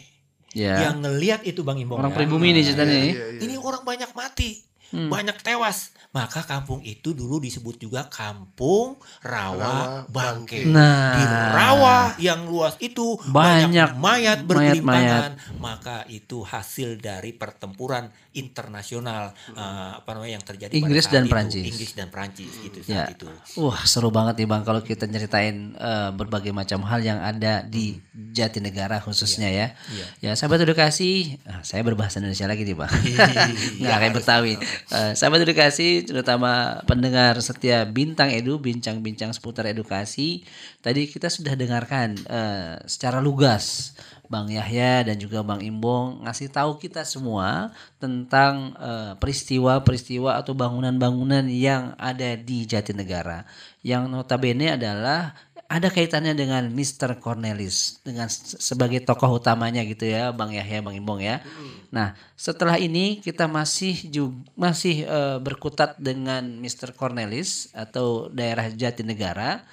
[0.55, 0.87] Ya.
[0.87, 3.11] yang ngelihat itu Bang Imbong Orang ya, pribumi nih ceritanya nih.
[3.11, 3.41] Iya, iya.
[3.43, 4.63] ini orang banyak mati,
[4.95, 5.11] Hmm.
[5.11, 5.91] banyak tewas.
[6.15, 9.75] Maka kampung itu dulu disebut juga Kampung Rawa Rawa
[10.07, 10.63] Bangke.
[10.63, 10.71] Bangke.
[10.71, 11.11] Nah.
[11.11, 15.59] Di rawa yang luas itu Banyak banyak, mayat bergelimpangan.
[15.59, 21.25] Maka itu hasil dari pertempuran internasional eh, apa namanya yang terjadi pada Inggris saat dan
[21.27, 21.33] itu.
[21.35, 21.65] Prancis.
[21.67, 23.03] Inggris dan Prancis gitu Ya.
[23.03, 23.27] saat itu.
[23.59, 27.99] Wah, seru banget nih Bang kalau kita nyeritain eh, berbagai macam hal yang ada di
[28.15, 29.75] Jatinegara khususnya ya.
[29.91, 30.07] Iya.
[30.23, 32.93] Ya, sahabat edukasi, ah, saya berbahasa Indonesia lagi nih, Bang.
[33.83, 34.55] Nggak kayak Betawi.
[34.93, 40.45] Eh, sahabat edukasi, terutama pendengar setia Bintang Edu, bincang-bincang seputar edukasi.
[40.85, 43.97] Tadi kita sudah dengarkan eh, secara lugas
[44.29, 51.49] Bang Yahya dan juga Bang Imbong ngasih tahu kita semua tentang eh, peristiwa-peristiwa atau bangunan-bangunan
[51.49, 53.49] yang ada di Jatinegara.
[53.81, 55.33] Yang notabene adalah
[55.67, 57.17] ada kaitannya dengan Mr.
[57.17, 61.41] Cornelis dengan se- sebagai tokoh utamanya gitu ya Bang Yahya Bang Imbong ya.
[61.89, 66.93] Nah, setelah ini kita masih ju- masih eh, berkutat dengan Mr.
[66.93, 69.65] Cornelis atau daerah Jatinegara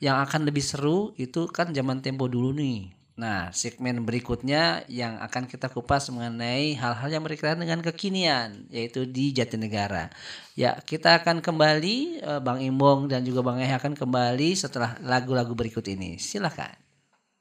[0.00, 5.48] yang akan lebih seru itu kan zaman tempo dulu nih Nah, segmen berikutnya yang akan
[5.48, 10.12] kita kupas mengenai hal-hal yang berkaitan dengan kekinian, yaitu di Jatinegara.
[10.52, 15.56] Ya, kita akan kembali, eh, Bang Imbong dan juga Bang Eh akan kembali setelah lagu-lagu
[15.56, 16.20] berikut ini.
[16.20, 16.76] Silakan.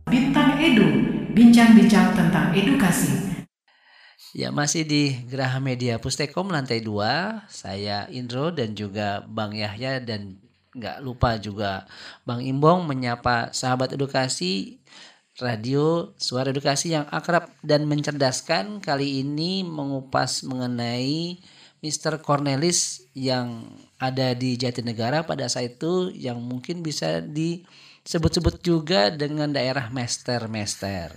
[0.08, 0.88] Bintang Edu,
[1.36, 3.44] bincang-bincang tentang edukasi.
[4.32, 7.52] Ya, masih di Geraha Media Pustekom lantai 2.
[7.52, 10.40] Saya Indro dan juga Bang Yahya dan
[10.72, 11.84] nggak lupa juga
[12.24, 14.80] Bang Imbong menyapa sahabat edukasi
[15.40, 21.40] radio suara edukasi yang akrab dan mencerdaskan kali ini mengupas mengenai
[21.84, 22.24] Mr.
[22.24, 23.68] Cornelis yang
[24.00, 31.14] ada di Jatinegara pada saat itu yang mungkin bisa disebut-sebut juga dengan daerah Mester-Mester.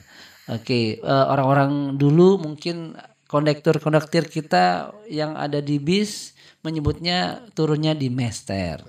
[0.48, 2.98] Oke, eh, orang-orang dulu mungkin
[3.28, 6.32] kondektur-kondektur kita yang ada di bis
[6.64, 8.82] menyebutnya turunnya di Mester.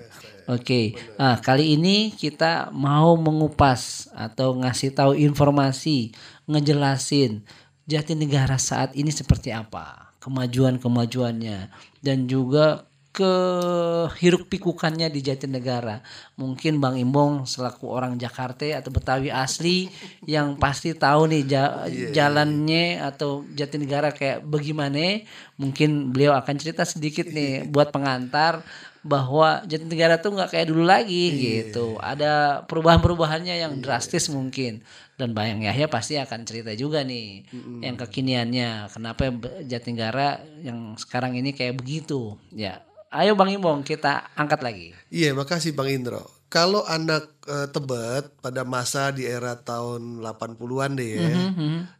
[0.49, 6.09] Oke, nah kali ini kita mau mengupas atau ngasih tahu informasi,
[6.49, 7.45] ngejelasin
[7.85, 11.69] Jatinegara saat ini seperti apa, kemajuan-kemajuannya,
[12.01, 16.01] dan juga kehiruk pikukannya di Jatinegara.
[16.37, 19.89] Mungkin Bang Imbong selaku orang Jakarta atau Betawi asli
[20.29, 25.25] yang pasti tahu nih ja- jalannya atau Jatinegara kayak bagaimana.
[25.59, 28.63] Mungkin beliau akan cerita sedikit nih buat pengantar
[29.03, 31.95] bahwa Jatinegara tuh nggak kayak dulu lagi gitu.
[31.99, 34.83] Ada perubahan-perubahannya yang drastis mungkin.
[35.19, 37.43] Dan Bayang Yahya pasti akan cerita juga nih
[37.83, 38.91] yang kekiniannya.
[38.91, 39.27] Kenapa
[39.67, 42.39] Jatinegara yang sekarang ini kayak begitu.
[42.55, 44.87] Ya, ayo Bang Imbong kita angkat lagi.
[45.11, 46.23] Iya, makasih Bang Indro.
[46.49, 51.29] Kalau anak eh, Tebet pada masa di era tahun 80-an deh ya,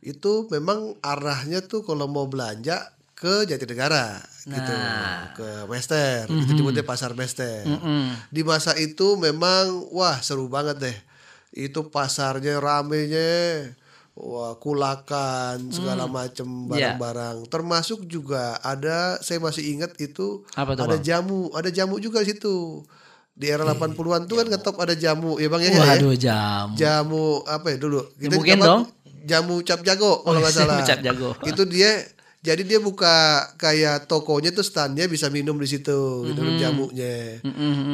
[0.02, 4.74] itu memang arahnya tuh kalau mau belanja ke Jatinegara gitu,
[5.36, 7.68] ke Mester, itu disebutnya pasar Mester.
[8.28, 10.98] Di masa itu memang wah seru banget deh.
[11.52, 13.68] Itu pasarnya ramenya
[14.16, 16.92] Wah, kulakan segala macem Iya.
[16.92, 17.48] barang-barang.
[17.48, 21.04] Termasuk juga ada saya masih ingat itu Apa tuh, ada Bang?
[21.06, 22.84] jamu, ada jamu juga di situ.
[23.32, 25.72] Di era 80-an tuh kan ngetop ada jamu, ya Bang ya.
[25.72, 25.80] ya?
[25.96, 26.66] Waduh jam.
[26.76, 28.04] Jamu apa ya dulu?
[28.22, 28.66] mungkin apa?
[28.66, 28.82] dong.
[29.24, 30.84] Jamu cap jago kalau Oh, nggak salah.
[30.84, 31.30] cap jago.
[31.42, 32.04] Itu dia
[32.40, 37.44] jadi dia buka kayak tokonya tuh standnya bisa minum di situ, gitu, minum jamunya.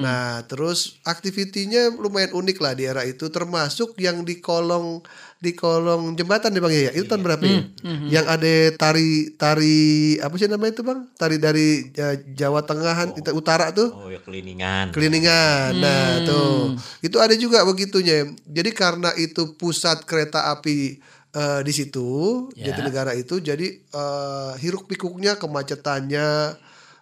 [0.05, 5.01] Nah, terus aktivitinya lumayan unik lah di era itu, termasuk yang di kolong
[5.41, 6.91] di kolong jembatan nih bang ya.
[6.93, 7.61] Itu tahun berapa ya?
[8.05, 9.77] Yang ada tari tari
[10.21, 10.99] apa sih namanya itu bang?
[11.17, 11.67] Tari dari
[11.97, 13.97] eh, Jawa Tengahan, utara tuh.
[13.97, 14.93] Oh ya keliningan.
[14.93, 15.73] Keliningan.
[15.81, 16.77] Nah, tuh.
[17.01, 18.29] Itu ada juga begitunya.
[18.45, 21.01] Jadi karena itu pusat kereta api
[21.35, 22.07] eh, di situ,
[22.53, 26.55] Jatinegara itu jadi eh, hiruk pikuknya kemacetannya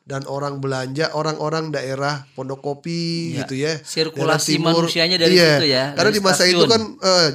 [0.04, 3.38] dan orang belanja orang-orang daerah Pondok Kopi Ya.
[3.40, 3.80] gitu ya.
[3.80, 4.76] Sirkulasi timur.
[4.76, 5.48] manusianya dari Iya.
[5.56, 6.68] situ ya, Karena dari di masa itu stasiun.
[6.68, 7.28] kan eh,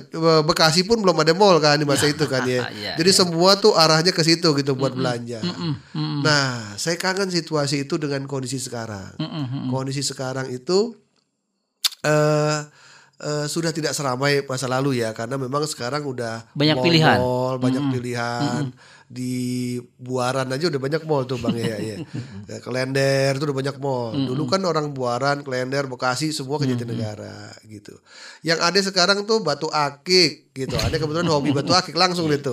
[0.45, 2.69] Bekasi pun belum ada mall kan di masa itu kan ya.
[2.69, 5.41] Iya, Jadi semua tuh arahnya ke situ gitu buat belanja.
[6.21, 9.17] Nah, saya kangen situasi itu dengan kondisi sekarang.
[9.67, 10.93] Kondisi sekarang itu
[12.01, 12.59] eh
[13.19, 17.19] eh, sudah tidak seramai masa lalu ya karena memang sekarang udah Banyak mall-mall, pilihan.
[17.59, 18.63] banyak pilihan.
[19.09, 19.33] Di
[19.97, 21.97] Buaran aja udah banyak mall tuh Bang ya, ya.
[22.51, 24.13] Ya, Klender tuh udah banyak mall.
[24.13, 27.97] Dulu kan orang Buaran, Klender, Bekasi semua ke Jatinegara gitu.
[28.45, 30.77] Yang ada sekarang tuh Batu Akik gitu.
[30.77, 32.53] Ada kebetulan hobi Batu Akik langsung gitu.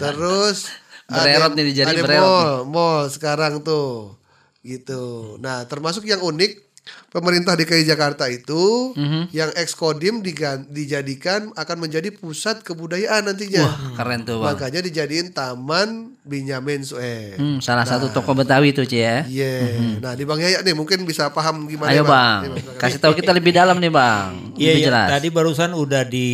[0.00, 0.72] Terus
[1.12, 4.16] Bererot ada, nih, ada bererot mall, mall sekarang tuh
[4.64, 5.36] gitu.
[5.44, 6.71] Nah, termasuk yang unik
[7.08, 9.30] pemerintah DKI Jakarta itu Mhm.
[9.30, 13.62] yang ekskodim digan- dijadikan akan menjadi pusat kebudayaan nantinya.
[13.62, 14.52] Wah keren tuh bang.
[14.52, 15.88] Makanya dijadiin Taman
[16.22, 17.34] Benyamin Sueb.
[17.34, 19.22] Hmm, salah satu toko Betawi tuh Ci ya.
[19.22, 19.78] Iya.
[19.98, 22.78] Nah, di Bang Yaya nih mungkin bisa paham gimana Ayo ya, bang, Iya, Bang.
[22.78, 24.30] kasih tahu kita lebih dalam nih bang.
[24.54, 24.86] Iya, Lebih iya.
[24.86, 25.08] jelas.
[25.10, 26.28] tadi barusan udah di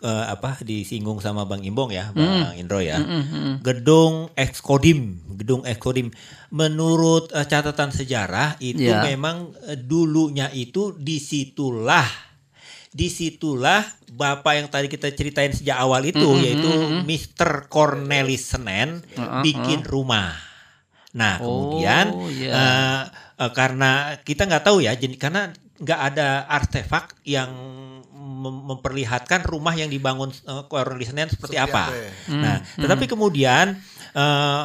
[0.00, 2.98] eh, apa disinggung sama Bang Imbong ya, Bang Indro ya.
[3.58, 5.00] Gedung Exkodim,
[5.34, 6.10] gedung Exkodim.
[6.50, 9.06] Menurut eh, catatan sejarah itu Iya.
[9.06, 12.06] memang eh, dulunya itu di situlah
[12.90, 16.66] di situlah bapak yang tadi kita ceritain sejak awal itu yaitu
[17.02, 17.66] Mr.
[17.66, 18.98] Cornelis Senen
[19.40, 20.34] bikin rumah.
[21.10, 22.50] Nah kemudian Oh, iya.
[22.50, 23.02] eh,
[23.38, 27.50] eh, karena kita nggak tahu ya, jadi karena nggak ada artefak yang
[28.10, 31.84] mem- memperlihatkan rumah yang dibangun eh, Cornelis Senen seperti, Seperti apa.
[31.88, 32.10] apa ya?
[32.28, 33.78] Nah, tetapi kemudian
[34.14, 34.64] eh,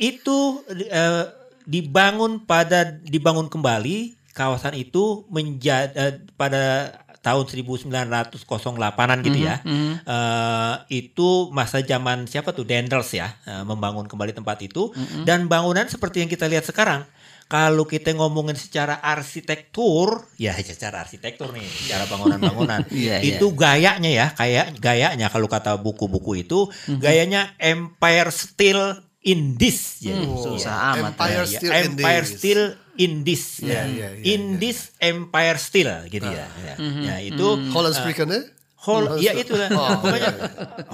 [0.00, 1.24] itu eh,
[1.64, 9.60] dibangun pada dibangun kembali kawasan itu menjadi pada tahun 1908-an gitu ya.
[9.60, 10.74] Eh,
[11.04, 14.88] itu masa zaman siapa tuh Dendels ya eh, membangun kembali tempat itu
[15.22, 17.04] dan bangunan seperti yang kita lihat sekarang.
[17.50, 24.26] kalau kita ngomongin secara arsitektur, ya secara arsitektur nih, secara bangunan-bangunan, Iya, itu gayanya ya,
[24.30, 27.02] kayak gayanya kalau kata buku-buku itu, Mhm.
[27.02, 30.00] gayanya Empire Steel in this.
[30.00, 32.32] Jadi, susah amat Empire ya, Steel in Empire this.
[32.40, 32.62] Steel
[32.96, 33.42] in this.
[33.60, 33.84] Ya.
[33.84, 36.46] iya, iya, in this Empire Steel gitu ya.
[36.64, 36.74] ya.
[36.80, 37.02] Mhm.
[37.04, 38.40] Ya, itu Holland speakernya?
[38.80, 39.68] Hol, ya itu lah.
[39.76, 40.32] Oh, Pokoknya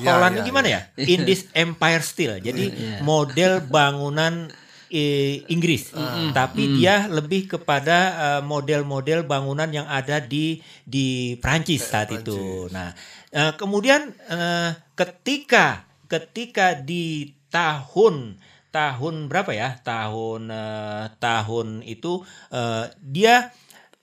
[0.02, 0.10] iya.
[0.10, 0.80] Holland Ya, ya, gimana ya?
[0.98, 2.42] In this Empire Steel.
[2.42, 2.74] Jadi
[3.06, 4.50] model bangunan
[4.86, 6.30] eh, Inggris, Ah.
[6.30, 6.74] tapi Hmm.
[6.78, 12.66] dia lebih kepada eh, model-model bangunan yang ada di di Prancis saat itu.
[12.70, 12.90] Nah,
[13.30, 18.38] eh, kemudian eh, ketika ketika di tahun
[18.70, 19.80] tahun berapa ya?
[19.80, 22.20] Tahun eh, tahun itu
[22.53, 23.51] eh, dia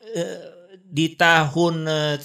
[0.02, 0.42] eh,
[0.90, 2.16] di tahun eh,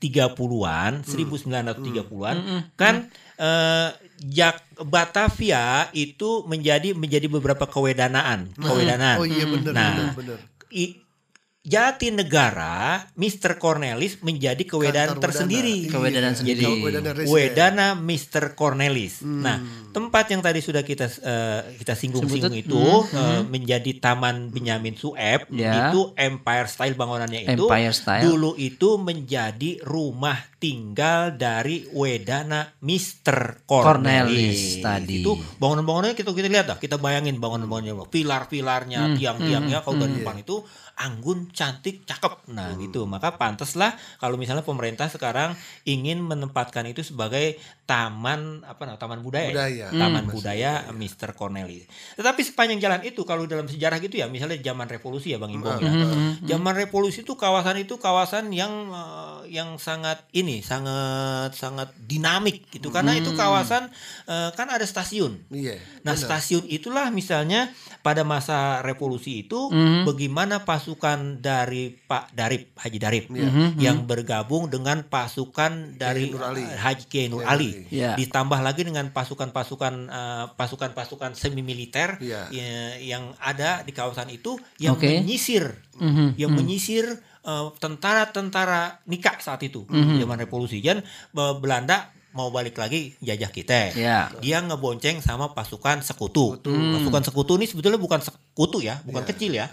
[0.00, 2.36] 1930-an, 1930-an
[2.74, 2.94] kan
[3.36, 9.16] eh, Jak Batavia itu menjadi menjadi beberapa kewedanaan, kewedanaan.
[9.16, 10.38] Oh iya benar Nah, benar benar.
[10.68, 11.00] I-
[11.60, 13.60] Jatinegara, Mr.
[13.60, 15.76] Cornelis menjadi kewedanaan Kantor tersendiri.
[15.86, 16.64] Kewedanan Iya, sendiri.
[16.64, 18.56] kalau Wedana Mr.
[18.56, 19.20] Cornelis.
[19.20, 22.80] Nah, tempat yang tadi sudah kita eh, kita singgung-singgung itu
[23.12, 25.92] eh, menjadi Taman Benyamin Sueb Ya.
[25.92, 27.68] itu Empire Style bangunannya itu.
[27.68, 28.24] Empire Style.
[28.24, 33.64] Dulu itu menjadi rumah tinggal dari Wedana Mr.
[33.64, 34.00] Cornelis
[34.30, 34.60] Cornelis.
[34.80, 35.20] tadi.
[35.20, 40.64] Itu bangunan-bangunannya kita kita lihat dah, kita bayangin bangunan-bangunannya, pilar-pilarnya, tiang-tiangnya kalau dari depan itu
[41.00, 42.52] anggun, cantik, cakep.
[42.52, 43.08] Nah, gitu.
[43.08, 45.56] Maka pantaslah kalau misalnya pemerintah sekarang
[45.88, 47.56] ingin menempatkan itu sebagai
[47.88, 49.00] taman apa namanya?
[49.00, 49.48] Taman budaya.
[49.48, 49.52] ya?
[49.56, 49.86] Budaya.
[49.96, 51.32] Taman budaya Mr.
[51.32, 51.88] Cornelis.
[52.20, 55.80] Tetapi sepanjang jalan itu kalau dalam sejarah gitu ya, misalnya zaman revolusi ya Bang Imbong
[55.80, 55.90] ya.
[56.44, 62.92] Zaman revolusi itu kawasan itu kawasan yang eh, yang sangat ini, sangat sangat dinamik gitu.
[62.92, 63.88] Karena itu kawasan
[64.28, 65.48] eh, kan ada stasiun.
[65.48, 65.80] Iya.
[66.04, 67.72] Nah, stasiun itulah misalnya
[68.04, 69.72] pada masa revolusi itu
[70.04, 73.24] bagaimana pasukan dari Pak Darip Haji Darip
[73.78, 76.66] yang bergabung dengan pasukan dari Nur Ali.
[76.66, 77.86] Haji Kiai Nur Ali.
[77.94, 78.18] Ya.
[78.18, 82.50] Ditambah lagi dengan pasukan-pasukan eh, pasukan-pasukan semi militer Iya.
[82.98, 85.22] yang ada di kawasan itu yang Oke.
[85.22, 87.06] menyisir Mhm, yang menyisir
[87.46, 89.86] eh, tentara-tentara nikah saat itu
[90.18, 90.82] zaman revolusi.
[90.82, 93.90] Jadi eh, Belanda mau balik lagi jajah kita.
[93.94, 94.30] Ya.
[94.38, 96.58] Dia ngebonceng sama pasukan sekutu.
[96.62, 99.66] Pasukan sekutu ini sebetulnya bukan sekutu ya, bukan kecil ya.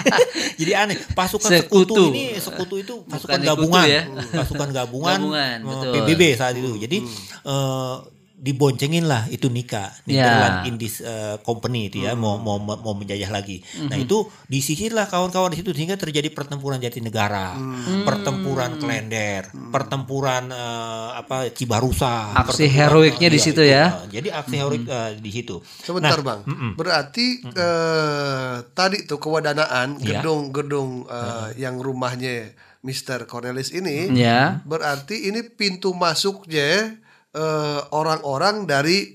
[0.60, 2.04] Jadi aneh, pasukan sekutu, Sekutu.
[2.14, 4.02] ini sekutu itu pasukan Bukan gabungan, ya.
[4.32, 5.92] pasukan gabungan, Gabungan, eh, betul.
[6.06, 6.70] PBB saat itu.
[6.78, 6.98] Jadi
[7.42, 7.96] eh,
[8.36, 10.20] diboncengin lah itu nikah, Ya.
[10.20, 13.64] Netherlands Indies eh, Company itu ya mau mau mau menjajah lagi.
[13.82, 17.56] Nah itu disisirlah kawan-kawan di situ sehingga terjadi pertempuran Jatinegara,
[18.04, 23.72] pertempuran Klender, pertempuran eh, apa Cibarusa, Aksi heroiknya di iya, situ itu.
[23.72, 23.84] ya.
[23.88, 25.56] Nah, jadi aksi heroik eh, di situ.
[25.64, 26.40] Sebentar Nah, bang,
[26.76, 30.20] berarti eh, tadi tuh kewadanaan Iya.
[30.20, 33.24] gedung-gedung eh, yang rumahnya Mr.
[33.24, 34.60] Cornelis ini, Ya.
[34.62, 37.00] berarti ini pintu masuknya
[37.36, 39.12] eh, orang-orang dari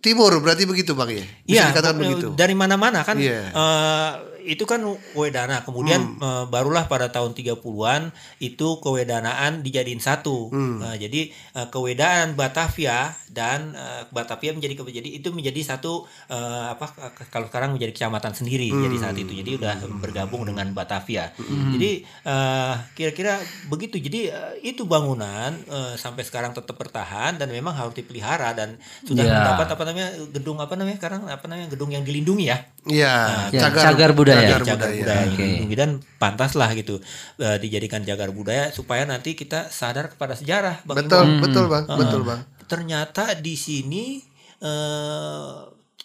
[0.00, 1.24] timur, berarti begitu bang ya?
[1.44, 2.26] Bisa Iya, dikatakan eh, begitu.
[2.32, 3.52] dari mana-mana kan Iya.
[3.52, 4.29] Hmm.
[4.42, 4.80] Itu kan
[5.12, 5.60] wedana.
[5.60, 10.48] Kemudian eh, barulah pada tahun 30-an itu kewedanaan dijadiin satu.
[10.48, 10.78] Hmm.
[10.78, 16.36] Nah, jadi eh, kewedaan Batavia dan eh, Batavia menjadi jadi itu menjadi satu eh,
[16.68, 16.90] apa
[17.26, 18.84] kalau sekarang menjadi kecamatan sendiri Hmm.
[18.84, 19.32] jadi saat itu.
[19.32, 21.32] Jadi udah bergabung dengan Batavia.
[21.70, 23.96] Jadi eh, kira-kira begitu.
[23.96, 29.18] Jadi eh, itu bangunan eh, sampai sekarang tetap bertahan dan memang harus dipelihara dan sudah
[29.20, 29.36] Ya.
[29.36, 33.14] mendapat apa namanya gedung apa namanya sekarang apa namanya gedung yang dilindungi ya Iya,
[33.52, 34.29] Ya, cagar budaya.
[34.32, 35.00] Cagar jagar budaya.
[35.00, 35.34] budaya Oke.
[35.36, 36.98] dilindungi dan pantas lah gitu
[37.36, 41.42] eh, dijadikan jagar budaya supaya nanti kita sadar kepada sejarah Bang Betul, Ibu.
[41.42, 41.98] betul bang, Heeh.
[41.98, 42.40] betul bang.
[42.66, 44.22] ternyata di sini
[44.60, 45.58] eh,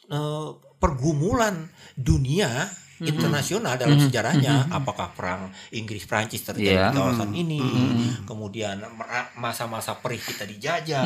[0.09, 2.51] eh, pergumulan dunia
[3.01, 4.71] internasional dalam sejarahnya.
[4.71, 6.89] Apakah perang Inggris Prancis terjadi Iya.
[6.89, 7.59] di kawasan ini
[8.23, 11.03] kemudian mera- masa-masa perih kita dijajah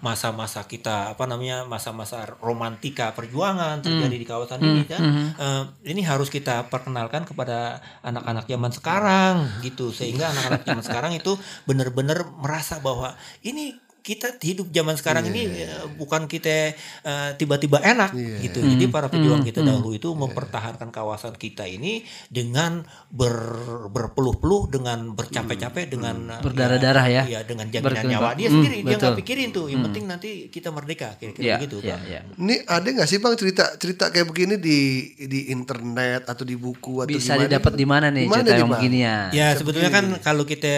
[0.00, 5.00] masa-masa kita apa namanya masa-masa romantika perjuangan terjadi di kawasan ini dan
[5.34, 9.90] eh, ini harus kita perkenalkan kepada anak-anak zaman sekarang gitu.
[9.90, 11.34] Sehingga anak-anak zaman sekarang itu
[11.64, 13.74] benar-benar merasa bahwa ini
[14.08, 16.72] kita hidup zaman sekarang ini eh, bukan kita
[17.04, 18.64] eh, tiba-tiba enak gitu.
[18.64, 22.80] Jadi para pejuang kita dahulu itu mempertahankan kawasan kita ini dengan
[23.12, 27.22] ber- berpeluh-peluh dengan bercapek-capek dengan eh, Berdarah-darah ya.
[27.28, 28.12] Iya, dengan jaminan Berkembang.
[28.14, 29.66] nyawa dia sendiri dia nggak pikirin tuh.
[29.68, 31.76] Yang penting nanti kita merdeka kira-kira Ya, begitu.
[31.80, 32.02] ya, Bang.
[32.06, 32.20] ya.
[32.34, 34.78] Ini ada nggak sih bang cerita cerita kayak begini di
[35.18, 38.68] di internet atau di buku atau Bisa didapat di mana nih Di mana cerita yang
[38.68, 38.80] Bang?
[38.80, 39.18] begini ya?
[39.30, 40.72] Ya sebetulnya kan kalau kita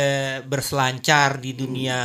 [0.44, 2.00] berselancar di dunia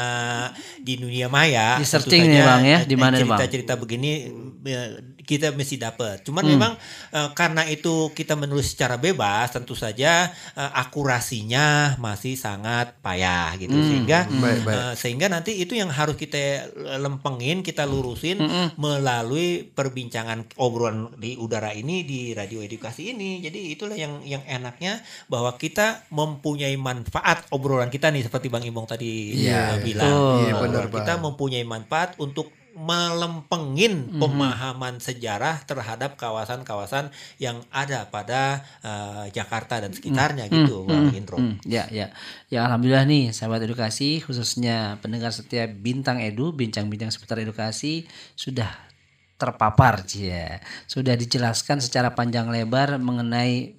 [0.78, 2.80] di dunia maya Di searching nih, Bang, ya.
[2.84, 3.40] Di mana Bang?
[3.40, 4.28] cerita-cerita begini
[4.68, 6.22] ya, kita mesti dapat.
[6.22, 6.74] Cuman memang
[7.12, 13.76] eh, karena itu kita menulis secara bebas, tentu saja eh, akurasinya masih sangat payah gitu.
[13.82, 14.76] Sehingga Baik, baik.
[14.78, 16.70] eh, sehingga nanti itu yang harus kita
[17.02, 18.38] lempengin, kita lurusin
[18.80, 23.42] melalui perbincangan obrolan di udara ini di radio edukasi ini.
[23.42, 28.86] Jadi itulah yang yang enaknya bahwa kita mempunyai manfaat obrolan kita nih seperti Bang Imbong
[28.86, 29.34] tadi
[29.76, 30.14] eh, bilang.
[30.14, 30.40] betul.
[30.46, 34.20] Iya, benar, kita mempunyai manfaat untuk melempengin Mhm.
[34.20, 37.10] pemahaman sejarah terhadap kawasan-kawasan
[37.40, 41.40] yang ada pada eh, Jakarta dan sekitarnya gitu, Bang Indro.
[41.40, 42.12] Hmm, ya, ya.
[42.52, 48.06] Ya alhamdulillah nih sahabat edukasi khususnya pendengar setiap Bintang Edu, bincang-bincang seputar edukasi
[48.36, 48.70] sudah
[49.36, 50.60] terpapar ya.
[50.88, 53.76] Sudah dijelaskan secara panjang lebar mengenai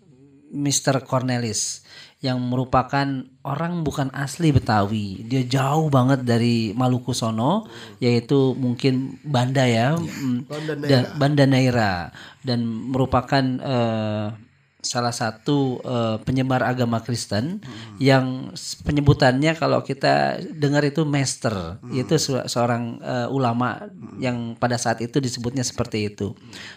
[0.53, 1.05] Mr.
[1.05, 1.86] Cornelis
[2.27, 3.07] yang merupakan
[3.47, 5.23] orang bukan asli Betawi.
[5.31, 7.71] Dia jauh banget dari Maluku sono
[8.03, 9.95] yaitu mungkin Banda ya.
[9.95, 12.11] mm, Banda dan Banda Neira
[12.43, 14.27] dan merupakan eh,
[14.87, 17.59] salah satu eh, penyebar agama Kristen
[17.99, 24.79] yang s- penyebutannya kalau kita dengar itu master itu se- seorang eh, ulama yang pada
[24.79, 26.33] saat itu disebutnya seperti itu.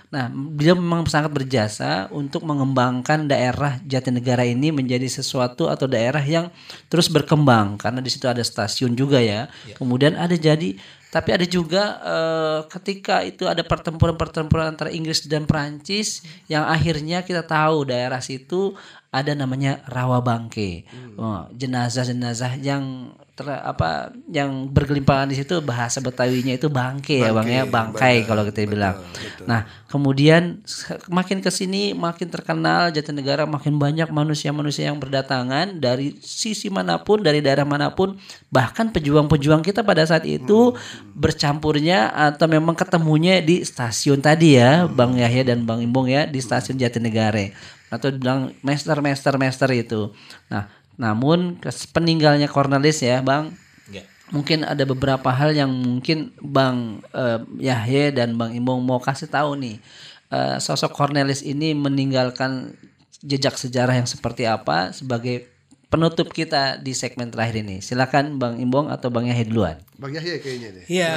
[0.10, 6.49] Nah, beliau memang sangat berjasa untuk mengembangkan daerah Jatinegara ini menjadi sesuatu atau daerah yang
[6.89, 9.45] terus berkembang karena di situ ada stasiun juga ya.
[9.78, 10.74] Kemudian ada jadi
[11.10, 17.41] tapi ada juga eh, ketika itu ada pertempuran-pertempuran antara Inggris dan Perancis yang akhirnya kita
[17.41, 18.78] tahu daerah situ
[19.10, 20.86] ada namanya Rawabangke.
[21.18, 27.49] Oh, jenazah-jenazah yang ter, apa yang bergelimpangan di situ bahasa Betawinya itu bangke, ya Bang
[27.49, 29.01] ya, bangkai kalau kita bilang.
[29.49, 30.62] Nah, kemudian
[31.10, 37.26] makin ke sini makin terkenal Jatinegara makin banyak manusia-manusia yang berdatangan dari sisi mana pun,
[37.26, 38.14] dari daerah mana pun,
[38.53, 40.78] bahkan pejuang-pejuang kita pada saat itu
[41.18, 46.38] bercampurnya atau memang ketemunya di stasiun tadi ya, Bang Yahya dan Bang Imbong ya, di
[46.38, 47.49] stasiun Jatinegara
[47.90, 50.14] atau bilang master master master itu.
[50.50, 51.58] Nah, namun
[51.92, 53.56] peninggalnya Cornelis ya, Bang,
[53.90, 54.06] Ya.
[54.30, 59.58] mungkin ada beberapa hal yang mungkin Bang eh, Yahya dan Bang Imbong mau kasih tahu
[59.58, 59.82] nih.
[60.30, 62.78] Eh, sosok Cornelis ini meninggalkan
[63.26, 65.50] jejak sejarah yang seperti apa sebagai
[65.90, 67.82] penutup kita di segmen terakhir ini.
[67.82, 69.82] Silakan Bang Imbong atau Bang Yahya duluan.
[69.98, 70.86] Bang Yahya kayaknya deh.
[70.86, 71.14] Ya,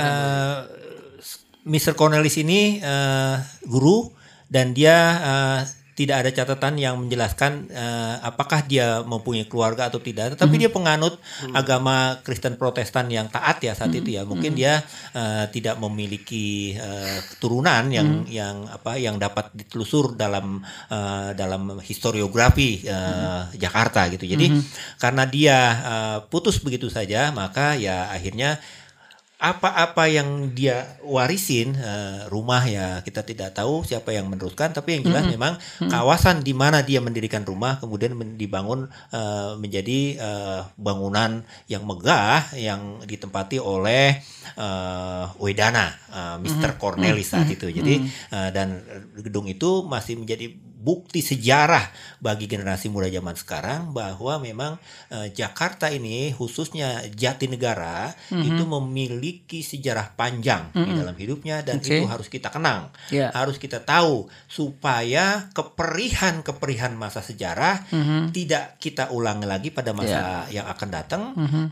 [1.63, 1.95] Mr.
[1.95, 3.37] Cornelis ini eh,
[3.69, 4.11] guru
[4.49, 5.61] dan dia eh,
[6.03, 10.35] tidak ada catatan yang menjelaskan eh, apakah dia mempunyai keluarga atau tidak.
[10.35, 11.23] Tetapi dia penganut
[11.55, 14.27] agama Kristen Protestan yang taat ya saat itu ya.
[14.27, 14.83] Mungkin dia
[15.15, 20.59] eh, tidak memiliki eh, keturunan yang yang apa yang dapat ditelusur dalam
[20.91, 24.27] eh, dalam historiografi eh, Jakarta gitu.
[24.27, 24.51] Jadi
[24.99, 28.59] karena dia eh, putus begitu saja, maka ya akhirnya
[29.43, 35.11] apa-apa yang dia warisin eh, rumah ya kita tidak tahu siapa yang meneruskan tapi yang
[35.11, 35.59] jelas memang
[35.91, 43.03] kawasan di mana dia mendirikan rumah kemudian dibangun eh, menjadi eh, bangunan yang megah yang
[43.03, 44.23] ditempati oleh
[44.55, 46.79] eh, Wedana eh, Mr.
[46.79, 47.67] Cornelis saat itu.
[47.67, 48.79] Jadi eh, dan
[49.19, 51.87] gedung itu masih menjadi bukti sejarah
[52.19, 54.73] bagi generasi muda zaman sekarang bahwa memang
[55.15, 61.95] eh, Jakarta ini khususnya Jatinegara itu memiliki sejarah panjang di dalam hidupnya dan Oke.
[61.95, 63.31] itu harus kita kenang, Ya.
[63.31, 67.87] harus kita tahu supaya keperihan-keperihan masa sejarah
[68.35, 71.23] tidak kita ulangi lagi pada masa yang akan datang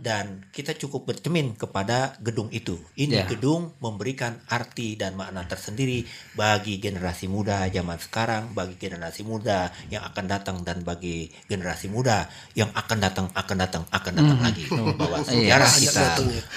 [0.04, 2.78] dan kita cukup bercermin kepada gedung itu.
[2.94, 3.26] Ini Ya.
[3.26, 6.06] gedung memberikan arti dan makna tersendiri
[6.38, 12.28] bagi generasi muda zaman sekarang, bagi generasi muda yang akan datang dan bagi generasi muda
[12.52, 14.68] yang akan datang, akan datang, akan datang lagi.
[14.68, 16.04] Bahwa sejarah Banyak kita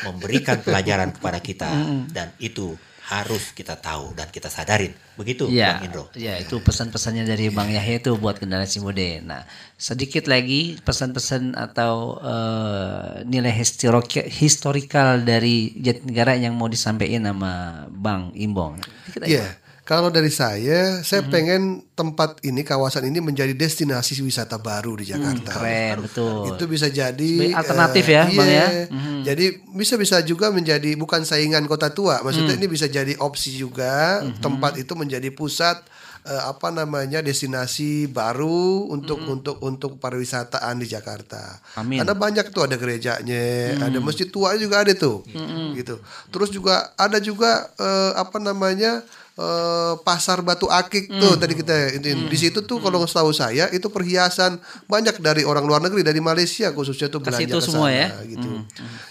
[0.04, 1.70] memberikan pelajaran kepada kita
[2.12, 4.96] dan itu harus kita tahu dan kita sadarin.
[5.20, 6.04] Begitu Ya, Bang Indro.
[6.16, 9.20] ya itu pesan-pesannya dari Bang Yahya itu buat generasi muda.
[9.22, 9.44] Nah,
[9.76, 18.32] sedikit lagi pesan-pesan atau eh, nilai historik- historikal dari Jatinegara yang mau disampaikan sama Bang
[18.40, 18.80] Imbong.
[19.20, 19.52] Iya.
[19.84, 21.04] Kalau dari saya, Hmm.
[21.04, 25.52] saya pengen tempat ini, kawasan ini menjadi destinasi wisata baru di Jakarta.
[25.52, 26.56] Hmm, Keren, betul.
[26.56, 28.64] Itu bisa jadi alternatif eh, ya, Bang iya.
[28.64, 28.68] ya?
[28.88, 29.28] Mhm.
[29.28, 32.24] Jadi bisa-bisa juga menjadi bukan saingan kota tua.
[32.24, 32.32] Hmm.
[32.32, 35.84] Maksudnya ini bisa jadi opsi juga tempat itu menjadi pusat
[36.24, 41.60] eh, apa namanya destinasi baru untuk untuk untuk pariwisataan di Jakarta.
[41.76, 41.84] Hmm.
[41.84, 42.00] Amin.
[42.00, 45.28] Karena banyak tuh ada gerejanya, ada masjid tua juga ada tuh.
[45.76, 46.00] Gitu.
[46.32, 49.04] Terus juga ada juga eh, apa namanya
[49.38, 53.90] eh, pasar batu akik tuh tadi kita itu di situ tuh kalau setahu saya itu
[53.90, 58.14] perhiasan banyak dari orang luar negeri dari Malaysia khususnya tuh belanja ke semua ya?
[58.26, 58.62] gitu.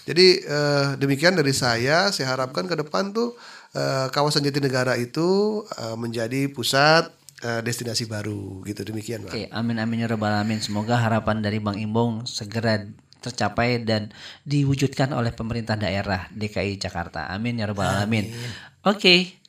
[0.07, 3.35] Jadi eh, demikian dari saya saya harapkan ke depan tuh
[3.75, 7.11] eh, kawasan Jatinegara itu eh, menjadi pusat
[7.43, 9.27] destinasi baru gitu demikian.
[9.27, 10.63] Oke, amin amin ya rabbal alamin.
[10.63, 12.79] Semoga harapan dari Bang Imbong segera
[13.19, 14.15] tercapai dan
[14.47, 17.27] diwujudkan oleh pemerintah daerah DKI Jakarta.
[17.27, 18.31] Amin ya rabbal alamin.
[18.87, 19.42] Oke.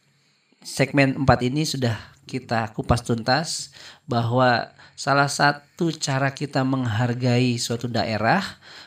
[0.65, 1.93] Segmen 4 ini sudah
[2.25, 3.69] kita kupas tuntas
[4.09, 8.41] bahwa salah satu cara kita menghargai suatu daerah,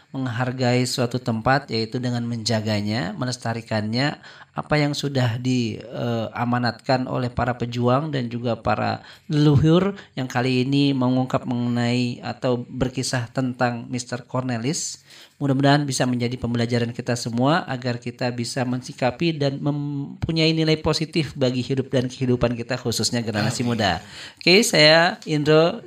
[0.10, 4.18] menghargai suatu tempat yaitu dengan menjaganya, melestarikannya
[4.58, 11.46] apa yang sudah diamanatkan oleh para pejuang dan juga para leluhur yang kali ini mengungkap
[11.46, 14.26] mengenai atau berkisah tentang Mr.
[14.26, 15.06] Cornelis.
[15.38, 21.62] Mudah-mudahan bisa menjadi pembelajaran kita semua agar kita bisa mensikapi dan mempunyai nilai positif bagi
[21.62, 24.02] hidup dan kehidupan kita khususnya generasi muda.
[24.42, 25.86] Oke, saya Indro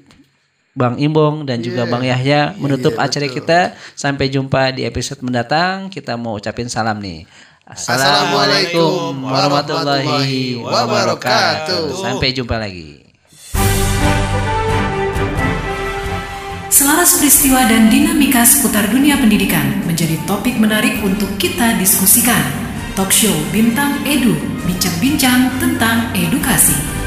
[0.71, 3.75] Bang Imbong dan juga Bang Yahya menutup acara kita.
[3.99, 5.91] Sampai jumpa di episode mendatang.
[5.91, 7.27] Kita mau ucapin salam nih.
[7.67, 11.99] Assalamualaikum warahmatullahi wabarakatuh.
[11.99, 13.03] Sampai jumpa lagi.
[16.91, 22.43] Selaras peristiwa dan dinamika seputar dunia pendidikan menjadi topik menarik untuk kita diskusikan.
[22.99, 24.35] Talk show Bintang Edu,
[24.67, 27.00] bincang-bincang tentang edukasi.